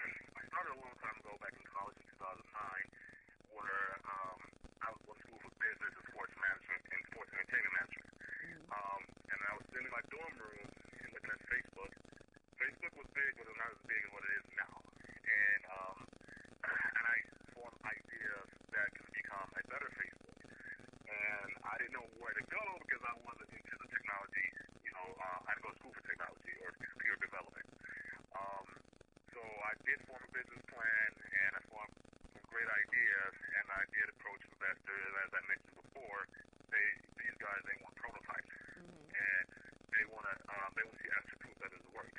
I 0.40 0.42
started 0.48 0.72
a 0.72 0.80
long 0.80 0.96
time 1.04 1.16
ago 1.20 1.36
back 1.36 1.52
in 1.52 1.64
college 1.68 2.00
in 2.00 2.08
2009, 2.16 3.60
where 3.60 3.88
um, 4.08 4.40
I 4.80 4.88
was 4.88 5.00
going 5.04 5.20
to 5.20 5.24
school 5.28 5.40
for 5.44 5.52
business 5.60 5.92
and 6.00 6.06
sports 6.16 6.32
management 6.40 6.80
and 6.96 7.00
sports 7.12 7.28
entertainment 7.36 7.74
management. 7.76 8.12
Um, 8.72 9.00
and 9.28 9.38
I 9.44 9.52
was 9.60 9.64
sitting 9.68 9.84
in 9.84 9.92
my 9.92 10.04
dorm 10.08 10.32
room 10.40 10.64
and 10.64 11.08
looking 11.12 11.28
at 11.28 11.42
Facebook. 11.52 11.92
Facebook 12.82 12.98
was 12.98 13.14
big, 13.14 13.30
but 13.38 13.46
it 13.46 13.50
was 13.54 13.60
not 13.62 13.70
as 13.70 13.82
big 13.86 14.02
as 14.02 14.10
what 14.10 14.22
it 14.26 14.32
is 14.42 14.46
now. 14.58 14.74
And 15.22 15.62
um, 15.70 15.98
and 16.98 17.04
I 17.06 17.16
formed 17.54 17.78
ideas 17.86 18.46
that 18.74 18.86
could 18.98 19.06
become 19.14 19.46
a 19.54 19.62
better 19.70 19.86
Facebook. 19.94 20.34
And 21.06 21.50
I 21.62 21.78
didn't 21.78 21.94
know 21.94 22.10
where 22.18 22.34
to 22.34 22.42
go 22.50 22.64
because 22.82 23.02
I 23.06 23.14
wasn't 23.22 23.54
into 23.54 23.74
the 23.78 23.86
technology. 23.86 24.46
You 24.82 24.92
know, 24.98 25.06
uh, 25.14 25.46
I 25.46 25.54
didn't 25.54 25.62
go 25.62 25.70
to 25.70 25.78
school 25.78 25.94
for 25.94 26.02
technology 26.10 26.52
or 26.58 26.74
computer 26.74 27.18
development. 27.22 27.70
Um, 28.34 28.66
so 29.30 29.38
I 29.62 29.78
did 29.86 30.02
form 30.10 30.26
a 30.26 30.30
business 30.34 30.62
plan 30.66 31.08
and 31.22 31.50
I 31.54 31.62
formed 31.70 31.94
some 32.34 32.42
great 32.50 32.66
ideas. 32.66 33.32
And 33.62 33.66
I 33.78 33.82
did 33.94 34.10
approach 34.10 34.42
investors, 34.50 35.06
as 35.22 35.30
I 35.30 35.40
mentioned 35.46 35.78
before. 35.86 36.26
They 36.66 36.86
these 37.14 37.36
guys 37.38 37.62
they 37.62 37.78
want 37.78 37.94
prototypes 37.94 38.50
and 39.14 39.46
they 39.94 40.02
want 40.10 40.26
to 40.26 40.34
um, 40.50 40.70
they 40.74 40.82
want 40.82 40.98
to 40.98 41.02
see 41.06 41.12
actual 41.14 41.38
proof 41.46 41.56
that 41.62 41.70
it 41.70 41.84
works. 41.94 42.18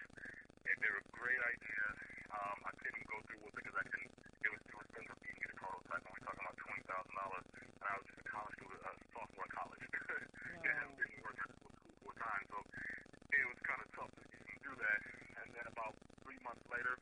And 0.63 0.77
they 0.79 0.87
were 0.95 1.03
great 1.11 1.41
ideas. 1.43 1.95
Um, 2.31 2.57
I 2.63 2.71
couldn't 2.79 3.03
go 3.11 3.19
through 3.27 3.41
with 3.43 3.51
it 3.51 3.67
because 3.67 3.75
I 3.75 3.83
couldn't. 3.83 4.13
It 4.41 4.49
was 4.53 4.63
too 4.71 4.79
expensive 4.79 5.11
for 5.11 5.25
me 5.27 5.35
to 5.35 5.41
get 5.43 5.51
a 5.53 5.57
prototype. 5.59 6.01
And 6.07 6.11
we're 6.15 6.23
talking 6.23 6.43
about 6.45 6.55
twenty 6.55 6.83
thousand 6.87 7.13
dollars, 7.19 7.45
and 7.51 7.83
I 7.83 7.93
was 7.99 8.05
just 8.07 8.19
a 8.23 8.27
college 8.31 8.55
student, 8.61 8.79
a 8.87 8.91
sophomore 9.11 9.43
in 9.43 9.51
college, 9.53 9.83
and 9.83 10.85
didn't 10.95 11.19
work 11.19 11.37
at 11.43 11.49
school 11.51 11.73
full 11.99 12.15
time. 12.15 12.43
So 12.47 12.57
it 12.63 13.43
was 13.43 13.59
kind 13.67 13.81
of 13.83 13.87
tough 13.91 14.11
to 14.15 14.23
even 14.23 14.57
do 14.63 14.73
that. 14.79 14.99
And 15.43 15.47
then 15.51 15.65
about 15.67 15.93
three 16.23 16.39
months 16.47 16.63
later, 16.71 16.95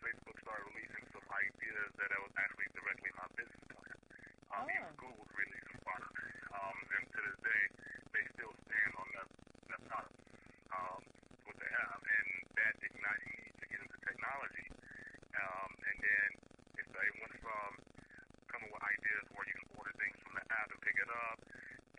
Facebook 0.00 0.36
started 0.40 0.64
releasing 0.72 1.04
some 1.12 1.26
ideas 1.28 1.88
that 2.00 2.08
I 2.08 2.18
was 2.24 2.32
actually 2.40 2.68
directly 2.72 3.08
in 3.12 3.16
my 3.20 3.28
business 3.36 3.64
plan. 3.68 3.98
Um, 4.48 4.64
Oh. 4.64 4.64
Even 4.64 4.96
Google 4.96 5.28
released 5.36 5.68
some 5.68 5.80
products, 5.84 6.18
um, 6.56 6.76
and 6.88 7.04
to 7.12 7.18
this 7.20 7.38
day, 7.44 7.62
they 8.16 8.24
still 8.32 8.54
stand 8.64 8.92
on 8.96 9.08
that 9.12 9.28
that 9.68 9.80
product, 9.86 10.16
um, 10.72 11.00
what 11.44 11.56
they 11.60 11.68
have, 11.68 12.00
and 12.00 12.28
that 12.56 12.74
ignited 12.80 13.28
me 13.28 13.52
to 13.60 13.64
get 13.68 13.78
into 13.84 13.98
technology. 14.08 14.66
Um, 15.36 15.70
and 15.84 15.96
then 16.00 16.28
if 16.80 16.88
they 16.88 17.08
went 17.20 17.36
from 17.44 17.70
coming 18.48 18.72
with 18.72 18.80
ideas 18.82 19.24
where 19.36 19.44
you 19.44 19.54
can 19.60 19.68
order 19.76 19.92
things 20.00 20.16
from 20.24 20.32
the 20.40 20.44
app 20.48 20.72
and 20.72 20.80
pick 20.80 20.96
it 20.96 21.10
up, 21.12 21.38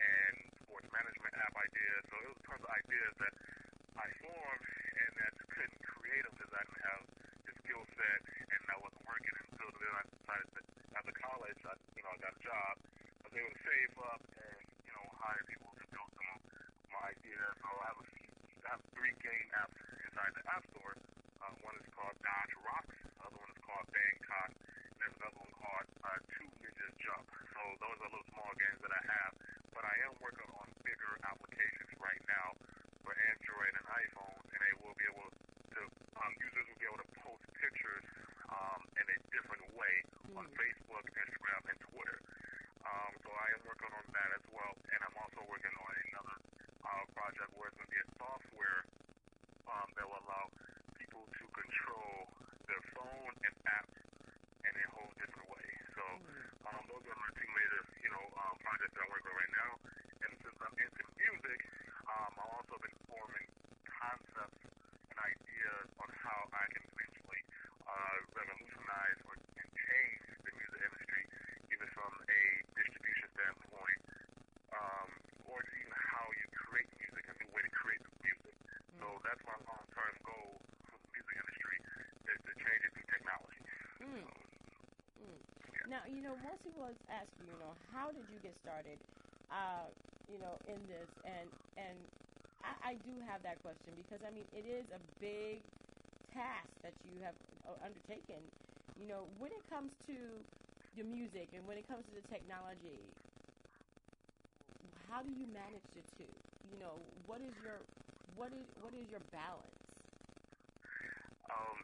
and 0.02 0.34
sports 0.66 0.90
management 0.90 1.32
app 1.38 1.54
ideas. 1.54 2.00
So 2.10 2.14
it 2.18 2.28
was 2.34 2.40
tons 2.50 2.62
of 2.66 2.70
ideas 2.74 3.12
that 3.22 3.34
I 3.94 4.06
formed, 4.20 4.66
and 4.98 5.10
that 5.22 5.32
couldn't 5.54 5.80
create 5.86 6.26
them 6.26 6.34
because 6.34 6.50
I 6.50 6.62
didn't 6.66 6.82
have 6.82 7.02
the 7.46 7.52
skill 7.62 7.82
set, 7.94 8.20
and 8.26 8.60
I 8.74 8.76
wasn't 8.82 9.06
working 9.06 9.34
until 9.38 9.70
then. 9.70 9.94
I 9.94 10.02
decided 10.10 10.48
that 10.58 10.66
after 10.98 11.14
college, 11.22 11.58
I 11.62 11.74
you 11.94 12.02
know 12.02 12.10
I 12.10 12.18
got 12.18 12.34
a 12.34 12.42
job. 12.42 12.74
I 13.22 13.24
was 13.30 13.34
able 13.38 13.52
to 13.54 13.62
save 13.62 13.92
up 14.10 14.22
and 14.26 14.60
you 14.82 14.92
know 14.96 15.04
hire 15.22 15.44
people 15.46 15.70
to 15.78 15.84
build 15.94 16.10
some 16.18 16.28
of 16.34 16.40
my 16.90 17.14
ideas. 17.14 17.52
So 17.62 17.68
I 17.70 17.84
have 17.94 17.98
a 18.02 18.06
few, 18.10 18.26
I 18.66 18.69
have 18.80 18.96
three 18.96 19.12
game 19.20 19.48
apps 19.60 19.76
inside 20.08 20.32
the 20.32 20.44
App 20.48 20.64
Store. 20.72 20.96
Uh, 21.44 21.52
one 21.60 21.76
is 21.76 21.84
called 21.92 22.16
Dodge 22.24 22.54
Rocks. 22.64 22.96
The 22.96 23.28
other 23.28 23.36
one 23.36 23.52
is 23.52 23.60
called 23.60 23.84
Bangkok. 23.92 24.56
And 24.56 24.96
there's 24.96 25.16
another 25.20 25.36
one 25.36 25.52
called 25.60 25.88
uh, 26.00 26.16
Two 26.32 26.48
Ninjas 26.64 26.96
Jump. 26.96 27.28
So 27.28 27.60
those 27.76 28.00
are 28.00 28.08
little 28.08 28.24
small 28.32 28.48
games 28.56 28.80
that 28.80 28.92
I 28.96 29.02
have. 29.04 29.32
But 29.76 29.84
I 29.84 29.94
am 30.08 30.16
working 30.24 30.48
on 30.56 30.64
bigger 30.80 31.12
applications 31.28 31.92
right 32.00 32.24
now 32.24 32.56
for 33.04 33.12
Android 33.12 33.72
and 33.76 33.84
iPhone, 33.84 34.40
and 34.48 34.58
they 34.64 34.74
will 34.80 34.96
be 34.96 35.04
able 35.12 35.28
to 35.28 35.80
um, 36.16 36.32
users 36.40 36.64
will 36.64 36.80
be 36.80 36.88
able 36.88 37.00
to 37.04 37.10
post 37.20 37.44
pictures 37.60 38.04
um, 38.48 38.80
in 38.96 39.04
a 39.04 39.18
different 39.28 39.64
way 39.76 39.94
on 40.40 40.48
Facebook, 40.56 41.04
Instagram, 41.04 41.62
and 41.68 41.78
Twitter. 41.92 42.18
Um, 42.84 43.12
so 43.20 43.28
I 43.28 43.46
am 43.56 43.62
working 43.68 43.92
on 43.92 44.04
that 44.16 44.30
as 44.40 44.44
well, 44.52 44.72
and 44.72 45.00
I'm 45.04 45.16
also 45.20 45.44
working 45.48 45.72
on 45.76 45.92
another 46.12 46.36
uh, 46.80 47.04
project 47.12 47.52
where 47.56 47.68
it's 47.68 47.76
going 47.76 47.88
to 47.88 47.94
be 47.94 48.02
a 48.02 48.09
um, 49.70 49.88
that 49.94 50.06
will 50.06 50.20
allow 50.26 50.50
people 50.98 51.22
to 51.30 51.44
control 51.54 52.28
their 52.66 52.82
phone 52.94 53.34
and 53.46 53.54
apps 53.70 53.98
in 54.66 54.72
a 54.74 54.86
whole 54.92 55.12
different 55.16 55.48
way. 55.50 55.68
So 55.96 56.04
um, 56.68 56.82
those 56.90 57.04
are 57.06 57.18
my 57.18 57.30
two 57.38 57.50
major, 57.50 57.82
you 58.02 58.10
know, 58.12 58.24
um, 58.36 58.54
projects 58.60 58.92
that 58.94 59.02
I'm 59.06 59.10
working 59.10 59.30
on 59.30 59.38
right 59.38 59.54
now. 59.56 59.72
And 60.20 60.32
since 60.44 60.58
I'm 60.60 60.76
into 60.76 61.02
music, 61.16 61.60
um, 62.04 62.30
I've 62.36 62.52
also 62.60 62.76
been 62.82 62.96
forming 63.08 63.46
concepts 63.88 64.60
and 65.10 65.18
ideas 65.18 65.86
on 65.98 66.08
how 66.20 66.46
I 66.52 66.64
can 66.70 66.84
eventually 66.84 67.42
uh, 67.88 68.16
revolutionize 68.36 69.18
or 69.26 69.34
and 69.40 69.70
change 69.72 70.24
the 70.44 70.52
music 70.54 70.80
industry, 70.84 71.22
either 71.72 71.88
from 71.96 72.12
a 72.14 72.42
distribution 72.76 73.28
standpoint, 73.34 74.00
um, 74.76 75.08
or 75.48 75.58
even 75.64 75.96
how 75.96 76.26
you 76.36 76.46
create 76.54 76.90
music, 77.00 77.24
a 77.28 77.34
new 77.40 77.50
way 77.50 77.62
to 77.64 77.72
create 77.72 78.02
music. 78.22 78.56
So 79.00 79.06
that's 79.24 79.42
my 79.48 79.56
long-term 79.64 80.14
goal 80.22 80.60
for 80.86 80.96
the 81.00 81.08
music 81.12 81.34
industry 81.40 81.76
is 82.30 82.38
to 82.44 82.52
change 82.60 82.82
it 82.84 82.90
through 82.94 83.08
technology. 83.10 83.60
Mm. 84.04 84.28
Now, 85.90 86.06
you 86.06 86.19
know, 86.30 86.36
most 86.38 86.64
people 86.64 86.96
ask 87.08 87.38
you, 87.38 87.48
you 87.48 87.58
know, 87.58 87.74
how 87.74 88.12
did 88.12 88.30
you 88.30 88.40
get 88.40 88.56
started, 88.56 89.04
uh, 89.50 89.92
you 90.28 90.38
know, 90.38 90.58
in 90.66 90.86
this? 90.86 91.18
And 91.24 91.52
and 91.76 92.10
I, 92.62 92.76
I 92.82 92.96
do 92.96 93.20
have 93.20 93.42
that 93.44 93.62
question 93.62 93.96
because 93.96 94.22
I 94.24 94.30
mean, 94.30 94.48
it 94.52 94.66
is 94.66 94.90
a 94.90 95.00
big 95.00 95.70
task 96.28 96.80
that 96.82 97.04
you 97.04 97.20
have 97.20 97.38
uh, 97.66 97.76
undertaken. 97.82 98.52
You 98.96 99.06
know, 99.06 99.26
when 99.26 99.52
it 99.52 99.66
comes 99.66 99.98
to 100.06 100.48
the 100.92 101.04
music 101.04 101.50
and 101.54 101.66
when 101.66 101.78
it 101.78 101.86
comes 101.88 102.06
to 102.06 102.12
the 102.12 102.22
technology, 102.22 103.16
how 104.94 105.22
do 105.22 105.30
you 105.30 105.46
manage 105.46 105.92
the 105.94 106.02
two? 106.02 106.44
You 106.62 106.78
know, 106.78 107.10
what 107.26 107.42
is 107.42 107.60
your 107.60 107.88
what 108.26 108.52
is 108.52 108.70
what 108.76 108.94
is 108.94 109.10
your 109.10 109.20
balance? 109.20 109.94
um, 111.50 111.78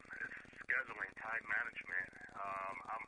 scheduling, 0.65 1.13
time 1.23 1.45
management. 1.49 2.11
Um, 2.37 2.77
I'm, 2.89 3.06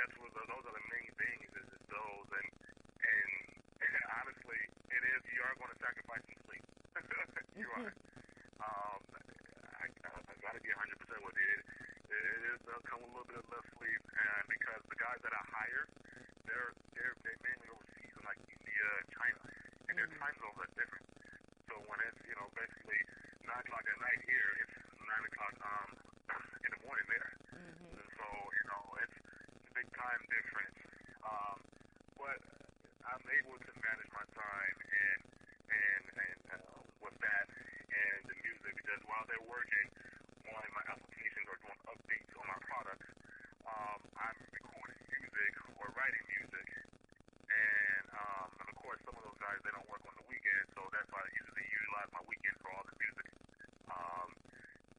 that's 0.00 0.16
what 0.16 0.32
those 0.32 0.64
are 0.64 0.72
the 0.72 0.86
main 0.88 1.12
things. 1.20 1.44
Is, 1.60 1.68
is 1.76 1.84
those 1.92 2.28
and 2.32 2.48
and 3.04 3.92
honestly, 4.16 4.60
it 4.88 5.02
is 5.04 5.20
you 5.28 5.40
are 5.44 5.52
going 5.60 5.72
to 5.72 5.80
sacrifice 5.80 6.24
some 6.24 6.40
sleep. 6.48 6.64
you 7.60 7.68
are. 7.76 7.92
Um, 8.60 9.00
I, 9.80 9.88
I 9.88 10.32
got 10.44 10.52
to 10.52 10.60
be 10.60 10.68
100 10.68 11.00
percent 11.00 11.24
with 11.24 11.32
it. 11.32 11.48
It, 12.12 12.12
it 12.12 12.40
is 12.52 12.60
does 12.68 12.84
come 12.84 13.00
a 13.00 13.08
little 13.08 13.24
bit 13.24 13.40
of 13.40 13.48
less 13.48 13.64
sleep, 13.72 14.02
and 14.04 14.44
because 14.52 14.84
the 14.92 15.00
guys 15.00 15.16
that 15.24 15.32
I 15.32 15.40
hire, 15.48 15.88
they're 16.44 16.76
they're 16.92 17.16
they 17.24 17.32
mainly 17.40 17.72
overseas 17.72 18.12
in 18.12 18.20
like 18.20 18.36
India 18.52 18.86
and 19.00 19.08
China, 19.16 19.40
and 19.88 19.96
their 19.96 20.12
time 20.20 20.36
zones 20.44 20.60
are 20.60 20.68
different. 20.76 21.08
So 21.72 21.80
when 21.88 22.04
it's 22.04 22.20
you 22.28 22.36
know 22.36 22.52
basically 22.52 23.00
nine 23.48 23.64
o'clock 23.64 23.88
at 23.88 23.96
night 23.96 24.20
here, 24.28 24.50
it's 24.60 24.76
nine 25.08 25.24
o'clock 25.24 25.56
um 25.64 25.90
in 26.60 26.70
the 26.76 26.80
morning 26.84 27.08
there. 27.08 27.32
And 27.56 28.08
so 28.12 28.26
you 28.28 28.64
know 28.68 28.82
it's 29.08 29.16
a 29.16 29.72
big 29.72 29.88
time 29.96 30.20
difference. 30.28 30.76
Um, 31.24 31.56
but 32.20 32.40
I'm 33.08 33.19
able 33.38 33.54
to 33.62 33.72
manage 33.78 34.10
my 34.10 34.26
time 34.34 34.76
and 34.82 35.20
and 35.70 36.04
and 36.18 36.38
uh, 36.50 36.82
with 36.98 37.14
that 37.22 37.46
and 37.46 38.20
the 38.26 38.36
music 38.42 38.74
because 38.74 38.98
while 39.06 39.22
they're 39.30 39.46
working 39.46 39.86
on 40.50 40.66
my 40.74 40.84
applications 40.90 41.46
or 41.46 41.54
doing 41.62 41.78
updates 41.86 42.30
on 42.34 42.46
my 42.50 42.60
products, 42.66 43.06
um, 43.70 44.00
I'm 44.18 44.38
recording 44.50 44.98
music 45.14 45.52
or 45.78 45.86
writing 45.94 46.24
music. 46.26 46.66
And, 47.50 48.06
um, 48.14 48.50
and 48.62 48.66
of 48.70 48.76
course, 48.82 48.98
some 49.06 49.14
of 49.14 49.22
those 49.26 49.38
guys 49.38 49.58
they 49.62 49.74
don't 49.74 49.86
work 49.90 50.02
on 50.06 50.14
the 50.18 50.26
weekend, 50.26 50.66
so 50.74 50.86
that's 50.90 51.06
why 51.10 51.22
I 51.22 51.30
usually 51.34 51.66
utilize 51.70 52.10
my 52.14 52.22
weekend 52.26 52.56
for 52.62 52.70
all 52.74 52.82
the 52.86 52.94
music, 52.98 53.28
um, 53.90 54.28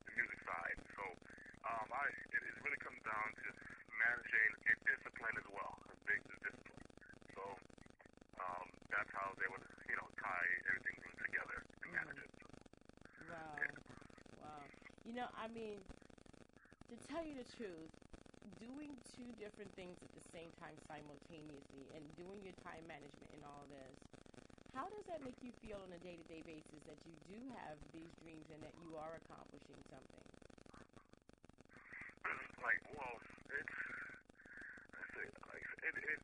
the 0.07 0.13
music 0.15 0.39
side. 0.47 0.79
So 0.95 1.03
um, 1.67 1.87
I 1.91 2.11
it, 2.11 2.41
it 2.43 2.55
really 2.63 2.79
comes 2.79 2.99
down 3.03 3.27
to 3.43 3.47
managing 3.91 4.51
and 4.71 4.79
discipline 4.87 5.35
as 5.35 5.47
well. 5.51 5.79
A 5.91 5.95
big 6.07 6.21
able 9.41 9.57
to, 9.57 9.73
you 9.89 9.97
know, 9.97 10.07
tie 10.21 10.49
everything 10.69 10.95
together 11.17 11.65
and 11.65 11.89
manage 11.91 12.21
it. 12.21 12.31
Wow. 13.25 13.57
Wow. 14.37 14.63
You 15.11 15.19
know, 15.19 15.27
I 15.35 15.51
mean, 15.51 15.75
to 16.87 16.95
tell 17.11 17.19
you 17.19 17.35
the 17.35 17.43
truth, 17.59 17.91
doing 18.63 18.95
two 19.11 19.27
different 19.43 19.67
things 19.75 19.99
at 19.99 20.07
the 20.15 20.23
same 20.31 20.47
time 20.55 20.71
simultaneously 20.87 21.83
and 21.91 21.99
doing 22.15 22.39
your 22.47 22.55
time 22.63 22.87
management 22.87 23.27
and 23.35 23.43
all 23.43 23.67
this, 23.67 23.91
how 24.71 24.87
does 24.87 25.03
that 25.11 25.19
make 25.19 25.35
you 25.43 25.51
feel 25.59 25.83
on 25.83 25.91
a 25.91 25.99
day 25.99 26.15
to 26.15 26.23
day 26.31 26.39
basis 26.47 26.79
that 26.87 26.95
you 27.03 27.11
do 27.27 27.43
have 27.59 27.75
these 27.91 28.07
dreams 28.23 28.47
and 28.55 28.63
that 28.63 28.71
you 28.87 28.95
are 28.95 29.19
accomplishing 29.19 29.83
something? 29.91 30.23
like, 32.63 32.79
well, 32.95 33.19
it's, 33.51 33.75
it's 35.11 35.35
it, 35.83 35.95
it, 36.07 36.19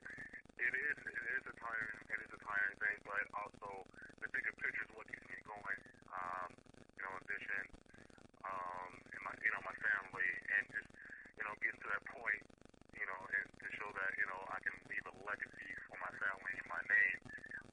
it 0.64 0.74
is, 0.80 0.98
it 1.04 1.24
is 1.36 1.44
a 1.44 1.56
tiring, 1.60 2.00
it 2.08 2.20
is 2.24 2.32
a 2.32 2.40
tiring 2.40 2.78
thing, 2.80 2.98
but 3.04 3.24
also 3.36 3.84
the 4.24 4.32
bigger 4.32 4.56
picture 4.64 4.86
is 4.88 4.92
what 4.96 5.12
keeps 5.12 5.28
me 5.28 5.44
going. 5.44 5.80
Um, 6.08 6.50
you 6.96 7.04
know, 7.04 7.12
in 7.20 7.24
addition, 7.28 7.64
um, 8.48 8.92
in 9.12 9.22
my, 9.24 9.34
you 9.44 9.52
know, 9.54 9.62
my 9.66 9.76
family, 9.82 10.30
and 10.58 10.64
just, 10.72 10.90
you 11.38 11.44
know, 11.46 11.54
getting 11.62 11.82
to 11.82 11.90
that 11.94 12.04
point, 12.10 12.44
you 12.98 13.06
know, 13.06 13.22
and 13.28 13.46
to 13.60 13.68
show 13.78 13.90
that, 13.94 14.12
you 14.18 14.28
know, 14.30 14.42
I 14.50 14.60
can 14.62 14.76
leave 14.90 15.06
a 15.10 15.16
legacy 15.26 15.70
for 15.90 15.98
my 16.02 16.12
family 16.18 16.54
and 16.58 16.68
my 16.70 16.84
name. 16.86 17.20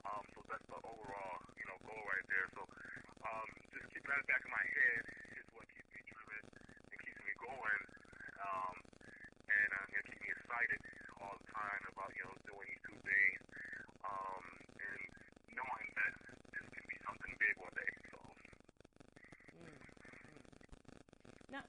Um, 0.04 0.24
so 0.36 0.43
that's 0.54 0.66
the 0.70 0.78
overall, 0.86 1.38
you 1.58 1.66
know, 1.66 1.78
goal 1.82 2.02
right 2.06 2.26
there. 2.30 2.46
So, 2.54 2.62
um, 3.26 3.48
just 3.74 3.90
keep 3.90 4.06
that 4.06 4.22
back 4.30 4.42
in 4.46 4.52
my 4.54 4.62
head 4.62 5.02
is 5.42 5.46
what 5.50 5.66
keeps 5.74 5.90
me 5.90 6.02
driven 6.06 6.42
and 6.94 6.98
keeps 7.02 7.22
me 7.26 7.34
going. 7.42 7.82
Um, 8.38 8.76
and 9.50 9.68
uh, 9.74 9.86
you 9.90 9.98
know, 9.98 10.06
keep 10.06 10.20
me 10.22 10.30
excited 10.30 10.80
all 11.18 11.34
the 11.42 11.48
time 11.50 11.82
about, 11.90 12.14
you 12.14 12.22
know, 12.22 12.34
doing 12.46 12.68
these 12.70 12.84
two 12.86 12.98
things. 13.02 13.42
Um, 14.06 14.44
and 14.78 15.02
knowing 15.58 15.88
that 15.98 16.12
this 16.54 16.66
can 16.70 16.86
be 16.86 16.98
something 17.02 17.34
big 17.40 17.54
one 17.58 17.74
day. 17.74 17.92
So, 18.14 18.18
Mm, 19.54 19.78
Now, 21.48 21.64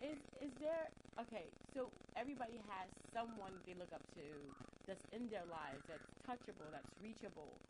is 0.00 0.18
is 0.40 0.54
there 0.58 0.90
okay? 1.18 1.52
So 1.72 1.92
everybody 2.16 2.58
has 2.58 2.90
someone 3.12 3.62
they 3.64 3.74
look 3.74 3.92
up 3.92 4.08
to 4.14 4.54
that's 4.86 5.04
in 5.12 5.28
their 5.28 5.46
lives 5.46 5.84
that's 5.86 6.08
touchable, 6.26 6.70
that's 6.70 6.90
reachable. 6.98 7.62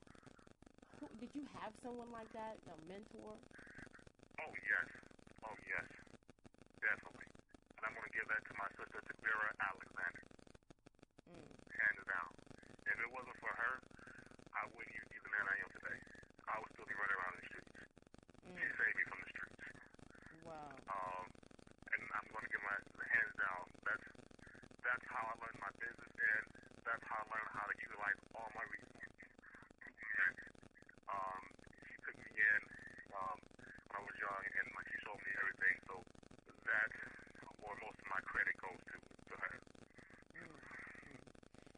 Who, 1.04 1.12
did 1.20 1.28
you 1.36 1.44
have 1.60 1.76
someone 1.84 2.08
like 2.16 2.32
that, 2.32 2.56
a 2.64 2.76
mentor? 2.88 3.36
oh 4.40 4.54
yes, 4.64 4.88
oh 5.44 5.52
yes, 5.68 5.84
definitely. 6.80 7.28
And 7.76 7.82
I'm 7.84 7.92
going 7.92 8.08
to 8.08 8.14
give 8.16 8.24
that 8.32 8.40
to 8.48 8.54
my 8.56 8.68
sister, 8.72 9.04
Tavira 9.04 9.52
Alexander. 9.60 10.24
Mm, 11.28 11.44
hands 11.76 12.00
down. 12.08 12.30
If 12.88 12.96
it 13.04 13.10
wasn't 13.12 13.36
for 13.44 13.52
her, 13.52 13.74
I 14.56 14.64
wouldn't 14.72 14.96
even 14.96 15.08
be 15.12 15.20
the 15.20 15.28
man 15.28 15.44
I 15.44 15.56
am 15.60 15.70
today. 15.76 15.98
I 16.48 16.56
would 16.64 16.72
still 16.72 16.88
be 16.88 16.96
running 16.96 17.16
around 17.20 17.36
in 17.36 17.40
the 17.44 17.48
streets. 17.52 17.72
She 18.56 18.64
mm, 18.64 18.72
saved 18.80 18.96
me 18.96 19.04
from 19.12 19.18
the 19.20 19.28
streets. 19.28 19.60
wow. 20.40 20.72
Um, 20.88 21.24
and 21.92 22.00
I'm 22.16 22.26
going 22.32 22.44
to 22.48 22.52
give 22.52 22.64
my 22.64 22.80
hands 23.12 23.34
down. 23.36 23.68
That's 23.84 24.06
that's 24.80 25.04
how 25.12 25.24
I 25.28 25.34
learned 25.44 25.60
my 25.60 25.72
business, 25.76 26.12
and 26.16 26.44
that's 26.80 27.04
how 27.12 27.20
I 27.20 27.26
learned 27.28 27.52
how 27.52 27.68
to 27.68 27.76
utilize 27.76 28.16
all 28.32 28.48
my 28.56 28.64
resources. 28.72 29.12
And, 29.84 30.36
um, 31.08 31.42
she 31.88 31.96
took 32.04 32.16
me 32.20 32.32
in 32.36 32.60
um, 33.16 33.38
when 33.88 33.94
I 33.96 34.02
was 34.04 34.16
young, 34.20 34.44
and 34.44 34.66
like 34.76 34.86
she 34.92 34.98
showed 35.04 35.20
me 35.20 35.32
everything. 35.40 35.76
So 35.88 35.94
that's 36.64 37.00
where 37.60 37.76
most 37.80 37.98
of 38.00 38.08
my 38.08 38.20
credit 38.24 38.56
goes 38.60 38.80
to 38.92 38.96
to 39.00 39.34
her. 39.40 39.54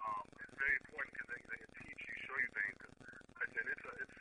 Um, 0.01 0.25
it's 0.37 0.57
very 0.61 0.77
important 0.85 1.11
because 1.17 1.29
they, 1.33 1.41
they 1.41 1.61
teach 1.85 2.01
you, 2.05 2.15
show 2.29 2.37
you 2.37 2.51
things. 2.53 2.77
Cause 2.85 2.97
I 3.41 3.45
said 3.49 3.65
it's 3.65 3.87
a, 3.87 3.93
it's 4.05 4.19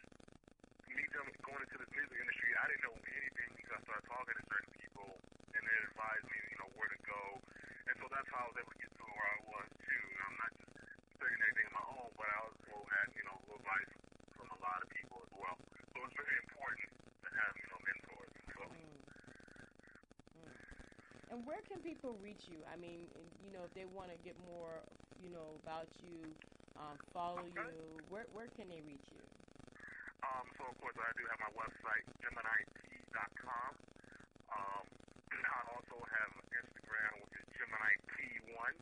me 0.88 1.03
going 1.12 1.62
into 1.63 1.77
this 1.79 1.91
music 1.91 2.17
industry. 2.19 2.49
I 2.55 2.65
didn't 2.71 2.83
know 2.88 2.95
anything 2.95 3.49
until 3.59 3.75
I 3.75 3.81
started 3.83 4.05
talking 4.07 4.35
to 4.39 4.43
certain 4.47 4.73
people, 4.79 5.09
and 5.51 5.62
they 5.63 5.77
advised 5.91 6.27
me, 6.31 6.38
you 6.47 6.57
know, 6.63 6.69
where 6.79 6.91
to 6.91 6.99
go. 7.03 7.23
And 7.91 7.95
so 7.99 8.05
that's 8.07 8.29
how 8.31 8.45
I 8.45 8.47
was 8.53 8.57
able 8.63 8.71
to 8.71 8.79
get 8.79 8.91
to 8.95 9.03
where 9.03 9.29
I 9.29 9.39
was 9.49 9.67
too. 9.83 10.03
And 10.15 10.19
I'm 10.23 10.38
not 10.39 10.51
just 10.55 10.71
figuring 11.19 11.41
everything 11.43 11.67
on 11.69 11.75
my 11.75 11.85
own, 11.99 12.09
but 12.15 12.27
I 12.29 12.38
also 12.47 12.75
had, 12.88 13.07
you 13.17 13.25
know, 13.27 13.38
advice 13.51 13.91
from 14.39 14.47
a 14.55 14.59
lot 14.63 14.79
of 14.79 14.88
people 14.95 15.17
as 15.27 15.31
well. 15.35 15.57
So 15.91 15.97
it's 16.07 16.15
very 16.15 16.38
important 16.47 16.88
to 16.95 17.27
have, 17.35 17.53
you 17.59 17.67
know, 17.67 17.79
mentors. 17.83 18.31
So 18.55 18.63
And 21.29 21.47
where 21.47 21.63
can 21.63 21.81
people 21.83 22.17
reach 22.19 22.49
you? 22.49 22.65
I 22.65 22.77
mean, 22.77 23.35
you 23.39 23.51
know, 23.51 23.65
if 23.65 23.73
they 23.73 23.85
want 23.85 24.11
to 24.11 24.17
get 24.19 24.37
more, 24.37 24.87
you 25.17 25.29
know, 25.29 25.55
about 25.55 26.01
you, 26.01 26.39
um, 26.75 26.99
follow 27.13 27.45
Okay. 27.51 27.69
you, 27.69 28.05
where 28.07 28.27
where 28.31 28.49
can 28.49 28.69
they 28.69 28.81
reach 28.81 29.11
you? 29.11 29.29
Um, 30.23 30.47
so 30.57 30.65
of 30.71 30.77
course 30.79 30.97
I 30.97 31.11
do 31.17 31.23
have 31.29 31.39
my 31.41 31.53
website, 31.53 32.05
GeminiP.com. 32.23 33.73
Um, 34.51 34.85
I 35.57 35.59
also 35.75 35.97
have 36.05 36.31
Instagram, 36.63 37.21
which 37.23 37.35
is 37.41 37.45
Gemini 37.59 37.93
P1, 38.07 38.73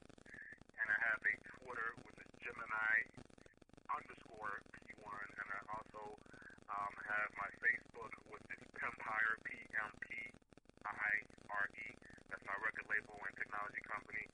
and 0.77 0.87
I 0.91 0.97
have 1.09 1.21
a 1.23 1.35
Twitter, 1.59 1.89
which 2.05 2.19
is 2.21 2.31
Gemini 2.45 2.95
underscore 3.89 4.61
P1, 4.77 5.25
and 5.41 5.47
I 5.49 5.61
also 5.73 6.03
um, 6.69 6.93
have 7.01 7.29
my 7.33 7.49
Facebook, 7.59 8.13
which 8.29 8.45
is 8.53 8.61
Empire 8.77 9.35
P 9.43 9.49
M 9.73 9.91
P 10.01 10.07
I 10.85 11.11
R 11.49 11.65
E. 11.73 11.87
That's 12.29 12.45
my 12.45 12.57
record 12.61 12.76
label 12.87 13.15
and 13.23 13.33
technology 13.37 13.81
company, 13.85 14.25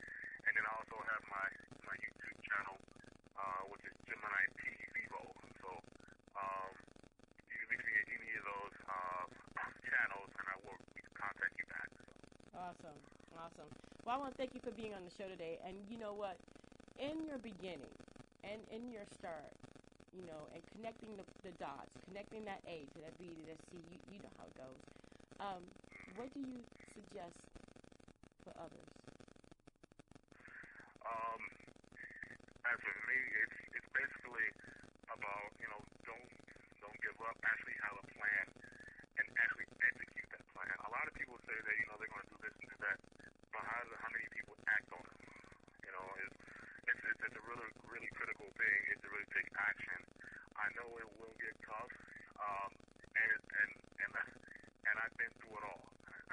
and 0.45 0.51
then 0.53 0.63
I 0.65 0.71
also 0.79 0.97
have 1.01 1.21
my 1.29 1.47
my 1.85 1.95
YouTube 1.99 2.37
channel, 2.45 2.77
uh, 3.37 3.67
which 3.69 3.83
is 3.85 3.93
Gemini 4.07 4.43
P 4.57 4.69
Vevo. 4.93 5.23
So. 5.61 5.69
Um, 6.33 6.73
you 7.45 7.55
can 7.61 7.69
reach 7.69 7.85
me 7.85 7.93
at 7.93 8.07
any 8.09 8.33
of 8.41 8.45
those 8.49 8.75
uh, 8.89 9.25
channels, 9.89 10.29
and 10.33 10.45
I 10.49 10.57
will 10.65 10.79
contact 11.13 11.53
you 11.61 11.67
back. 11.69 11.89
So. 11.93 12.03
Awesome, 12.57 12.99
awesome. 13.37 13.69
Well, 14.05 14.15
I 14.15 14.19
want 14.19 14.33
to 14.33 14.37
thank 14.37 14.53
you 14.57 14.61
for 14.65 14.73
being 14.73 14.93
on 14.97 15.05
the 15.05 15.13
show 15.13 15.29
today. 15.29 15.61
And 15.61 15.77
you 15.87 15.97
know 16.01 16.13
what? 16.13 16.37
In 16.99 17.25
your 17.25 17.39
beginning 17.41 17.93
and 18.43 18.59
in 18.69 18.91
your 18.91 19.05
start, 19.17 19.53
you 20.13 20.21
know, 20.29 20.45
and 20.53 20.61
connecting 20.77 21.15
the, 21.17 21.25
the 21.41 21.53
dots, 21.57 21.97
connecting 22.09 22.45
that 22.45 22.61
A 22.69 22.85
to 22.93 22.97
that 23.01 23.15
B 23.17 23.33
to 23.33 23.43
that 23.49 23.59
C, 23.71 23.81
you, 23.89 23.97
you 24.13 24.19
know 24.21 24.33
how 24.37 24.45
it 24.45 24.55
goes. 24.57 24.81
Um, 25.41 25.61
what 26.19 26.29
do 26.33 26.41
you 26.45 26.61
suggest 26.93 27.39
for 28.45 28.53
others? 28.61 28.91
Um, 31.01 31.41
as 32.69 32.77
for 32.79 32.95
me, 33.09 33.17
it's 33.41 33.57
it's 33.81 33.89
basically 33.91 34.47
about 35.09 35.49
you 35.57 35.67
know 35.73 35.81
don't 36.05 36.29
don't 36.79 36.99
give 37.01 37.17
up. 37.25 37.35
Actually 37.41 37.75
have 37.81 37.97
a 37.97 38.05
plan 38.13 38.45
and 39.17 39.25
actually 39.41 39.67
execute 39.81 40.27
that 40.29 40.43
plan. 40.53 40.69
A 40.85 40.91
lot 40.93 41.07
of 41.09 41.13
people 41.17 41.35
say 41.47 41.57
that 41.57 41.75
you 41.79 41.85
know 41.89 41.97
they're 41.97 42.11
going 42.13 42.27
to 42.27 42.33
do 42.37 42.39
this 42.45 42.55
and 42.61 42.67
do 42.69 42.77
that, 42.85 42.97
but 43.49 43.63
how 43.65 43.81
how 43.99 44.09
many 44.13 44.27
people 44.31 44.53
act 44.69 44.87
on 44.93 45.01
it? 45.01 45.17
You 45.83 45.91
know, 45.91 46.05
it's 46.21 46.37
it's 46.91 47.01
it's, 47.03 47.21
it's 47.31 47.37
a 47.39 47.45
really 47.49 47.69
really 47.89 48.11
critical 48.13 48.47
thing 48.59 48.77
is 48.93 48.99
to 49.03 49.07
really 49.11 49.29
take 49.33 49.49
action. 49.57 49.99
I 50.59 50.69
know 50.77 50.87
it 51.01 51.09
will 51.17 51.33
get 51.41 51.55
tough, 51.65 51.91
um, 52.37 52.69
and 53.17 53.27
it, 53.33 53.41
and 53.43 53.71
and 54.03 54.11
and 54.83 54.95
I've 54.99 55.15
been 55.17 55.31
through 55.39 55.55
it 55.57 55.65
all. 55.65 55.83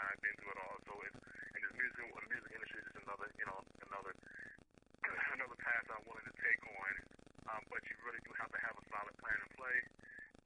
I've 0.00 0.20
been 0.24 0.37
through 0.40 0.52
it 0.56 0.61
all. 0.61 0.76
So 0.88 0.92
it's 1.06 1.18
and 1.54 1.61
this 1.62 1.74
music 1.76 2.04
the 2.11 2.30
music 2.30 2.50
industry 2.54 2.78
is 2.83 2.87
just 2.90 2.98
another 3.04 3.28
you 3.38 3.46
know 3.46 3.61
another 3.87 4.12
another 5.37 5.59
path 5.62 5.87
I'm 5.94 6.04
willing 6.09 6.26
to 6.26 6.37
take 6.42 6.62
on. 6.66 6.92
Um, 7.50 7.62
but 7.66 7.82
you 7.82 7.96
really 8.10 8.26
do 8.26 8.34
have 8.42 8.50
to 8.50 8.58
have 8.66 8.74
a 8.74 8.84
solid 8.90 9.14
plan 9.22 9.38
in 9.38 9.50
play 9.54 9.78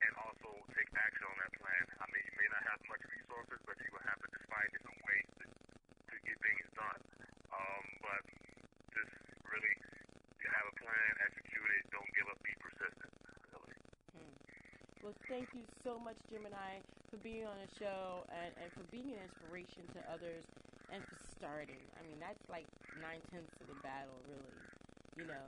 and 0.04 0.12
also 0.20 0.52
take 0.76 0.84
action 1.00 1.24
on 1.24 1.36
that 1.40 1.52
plan. 1.56 1.84
I 1.96 2.04
mean, 2.12 2.20
you 2.28 2.36
may 2.36 2.48
not 2.52 2.60
have 2.68 2.76
much 2.92 3.00
resources, 3.08 3.56
but 3.64 3.80
you 3.80 3.88
will 3.88 4.04
have 4.04 4.20
to 4.20 4.28
just 4.36 4.44
find 4.52 4.68
different 4.68 5.00
ways 5.00 5.28
to, 5.40 5.44
to 5.48 6.14
get 6.28 6.36
things 6.44 6.68
done. 6.76 7.00
Um, 7.48 7.84
but 8.04 8.20
just 8.92 9.16
really 9.48 9.74
you 10.44 10.48
have 10.52 10.66
a 10.68 10.74
plan, 10.76 11.10
execute 11.24 11.70
it, 11.80 11.88
don't 11.88 12.10
give 12.12 12.28
up, 12.28 12.36
be 12.44 12.52
persistent. 12.60 13.12
Well, 15.00 15.12
thank 15.28 15.52
you 15.52 15.60
so 15.84 16.00
much, 16.00 16.16
Gemini, 16.32 16.80
for 17.12 17.20
being 17.20 17.44
on 17.44 17.60
the 17.60 17.68
show 17.76 18.24
and, 18.32 18.56
and 18.56 18.72
for 18.72 18.88
being 18.88 19.12
an 19.12 19.20
inspiration 19.20 19.84
to 19.92 20.00
others 20.08 20.48
and 20.88 21.04
for 21.04 21.20
starting. 21.36 21.84
I 22.00 22.00
mean, 22.08 22.16
that's 22.16 22.40
like 22.48 22.64
nine 23.04 23.20
tenths 23.28 23.52
of 23.60 23.68
the 23.68 23.76
battle, 23.84 24.16
really. 24.24 24.73
You 25.16 25.26
know, 25.30 25.46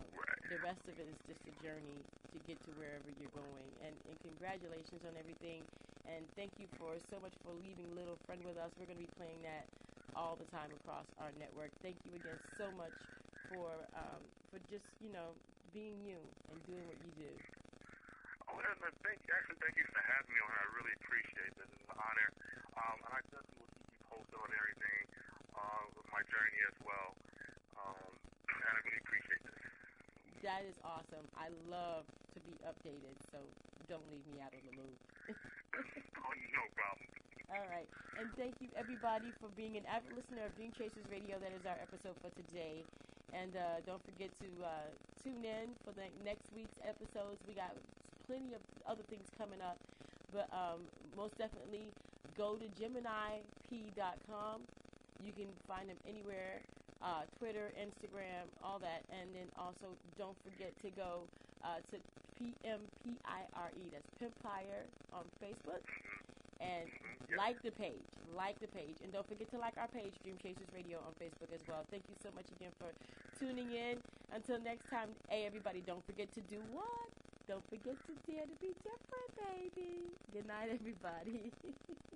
the 0.48 0.58
rest 0.62 0.82
of 0.86 0.94
it 0.94 1.08
is 1.10 1.18
just 1.26 1.42
a 1.42 1.54
journey 1.62 1.98
to 2.32 2.38
get 2.46 2.54
to 2.62 2.70
wherever 2.78 3.10
you're 3.18 3.34
going. 3.34 3.68
And, 3.82 3.94
and 4.06 4.16
congratulations 4.22 5.02
on 5.02 5.16
everything. 5.18 5.62
And 6.06 6.22
thank 6.38 6.54
you 6.58 6.66
for 6.78 6.94
so 7.10 7.18
much 7.18 7.34
for 7.42 7.50
leaving 7.50 7.90
Little 7.96 8.14
Friend 8.26 8.38
with 8.46 8.56
us. 8.56 8.70
We're 8.78 8.86
going 8.86 9.02
to 9.02 9.06
be 9.10 9.14
playing 9.18 9.42
that 9.42 9.66
all 10.14 10.36
the 10.36 10.46
time 10.54 10.70
across 10.70 11.06
our 11.18 11.32
network. 11.42 11.70
Thank 11.82 11.98
you 12.06 12.14
again 12.14 12.38
so 12.56 12.70
much 12.78 12.94
for 13.50 13.70
um, 13.98 14.22
for 14.50 14.58
just 14.70 14.86
you 15.02 15.10
know 15.10 15.34
being 15.74 15.98
you 16.06 16.18
and 16.50 16.58
doing 16.66 16.86
what 16.86 16.98
you 17.02 17.26
do. 17.26 17.32
Oh, 18.46 18.62
thank 19.02 19.18
actually 19.26 19.58
thank 19.58 19.74
you 19.76 19.86
for 19.90 20.02
having 20.06 20.30
me 20.30 20.38
on. 20.46 20.50
I 20.54 20.66
really 20.78 20.94
appreciate 21.02 21.52
this. 21.58 21.68
It's 21.74 21.90
an 21.90 21.98
honor. 21.98 22.30
Um, 22.78 22.98
and 23.02 23.12
I 23.12 23.20
definitely 23.34 23.66
will 23.66 23.74
keep 23.74 23.90
you 23.98 24.04
posted 24.14 24.38
on 24.38 24.50
everything 24.54 25.02
uh, 25.58 25.82
with 25.98 26.08
my 26.14 26.22
journey 26.30 26.60
as 26.70 26.76
well. 26.86 27.10
Um, 27.76 28.10
and 28.14 28.62
I 28.62 28.80
really 28.86 29.05
appreciate 29.16 29.42
this. 29.44 29.72
That 30.42 30.64
is 30.64 30.76
awesome. 30.84 31.26
I 31.36 31.48
love 31.68 32.06
to 32.34 32.40
be 32.40 32.58
updated, 32.64 33.16
so 33.32 33.38
don't 33.88 34.08
leave 34.10 34.26
me 34.26 34.40
out 34.40 34.54
of 34.54 34.62
the 34.62 34.76
loop. 34.76 34.98
oh, 35.30 36.34
no 36.52 36.62
problem. 36.74 37.08
All 37.50 37.66
right. 37.68 37.88
And 38.18 38.34
thank 38.36 38.60
you, 38.60 38.70
everybody, 38.76 39.32
for 39.40 39.48
being 39.50 39.76
an 39.76 39.86
avid 39.86 40.12
listener 40.12 40.44
of 40.46 40.54
Dream 40.54 40.72
Chasers 40.72 41.08
Radio. 41.10 41.38
That 41.38 41.52
is 41.52 41.66
our 41.66 41.78
episode 41.80 42.16
for 42.20 42.30
today. 42.30 42.84
And 43.32 43.56
uh, 43.56 43.80
don't 43.84 44.04
forget 44.04 44.34
to 44.40 44.64
uh, 44.64 44.90
tune 45.22 45.44
in 45.44 45.74
for 45.84 45.92
the 45.92 46.08
next 46.24 46.52
week's 46.52 46.78
episodes. 46.82 47.42
We 47.46 47.54
got 47.54 47.76
plenty 48.26 48.54
of 48.54 48.62
other 48.86 49.02
things 49.08 49.28
coming 49.36 49.60
up. 49.60 49.78
But 50.32 50.52
um, 50.52 50.88
most 51.16 51.36
definitely, 51.38 51.92
go 52.36 52.56
to 52.56 52.68
GeminiP.com. 52.68 54.66
You 55.22 55.32
can 55.32 55.56
find 55.66 55.88
them 55.88 55.98
anywhere 56.06 56.62
uh, 57.06 57.22
Twitter, 57.38 57.70
Instagram, 57.78 58.50
all 58.66 58.82
that. 58.82 59.06
And 59.14 59.30
then 59.30 59.46
also, 59.54 59.94
don't 60.18 60.36
forget 60.42 60.74
to 60.82 60.90
go 60.90 61.22
uh, 61.62 61.78
to 61.94 61.96
PMPIRE. 62.42 63.86
That's 63.94 64.10
Pimpire 64.18 64.82
on 65.14 65.22
Facebook 65.38 65.86
and 66.60 66.90
like 67.38 67.62
the 67.62 67.70
page. 67.70 68.10
Like 68.34 68.58
the 68.58 68.66
page. 68.68 68.98
And 69.02 69.12
don't 69.12 69.26
forget 69.28 69.48
to 69.52 69.58
like 69.58 69.78
our 69.78 69.88
page, 69.88 70.12
Dream 70.22 70.36
Chasers 70.42 70.68
Radio 70.74 70.98
on 70.98 71.14
Facebook 71.22 71.54
as 71.54 71.62
well. 71.68 71.86
Thank 71.90 72.02
you 72.08 72.16
so 72.22 72.30
much 72.34 72.46
again 72.58 72.74
for 72.78 72.90
tuning 73.38 73.70
in. 73.70 74.02
Until 74.34 74.58
next 74.60 74.90
time, 74.90 75.10
hey, 75.30 75.46
everybody, 75.46 75.82
don't 75.86 76.04
forget 76.06 76.32
to 76.34 76.40
do 76.50 76.58
what? 76.72 77.08
Don't 77.46 77.64
forget 77.70 77.94
to 78.10 78.12
dare 78.26 78.42
to 78.42 78.56
be 78.60 78.74
different, 78.82 79.30
baby. 79.38 80.10
Good 80.32 80.46
night, 80.48 80.68
everybody. 80.72 81.52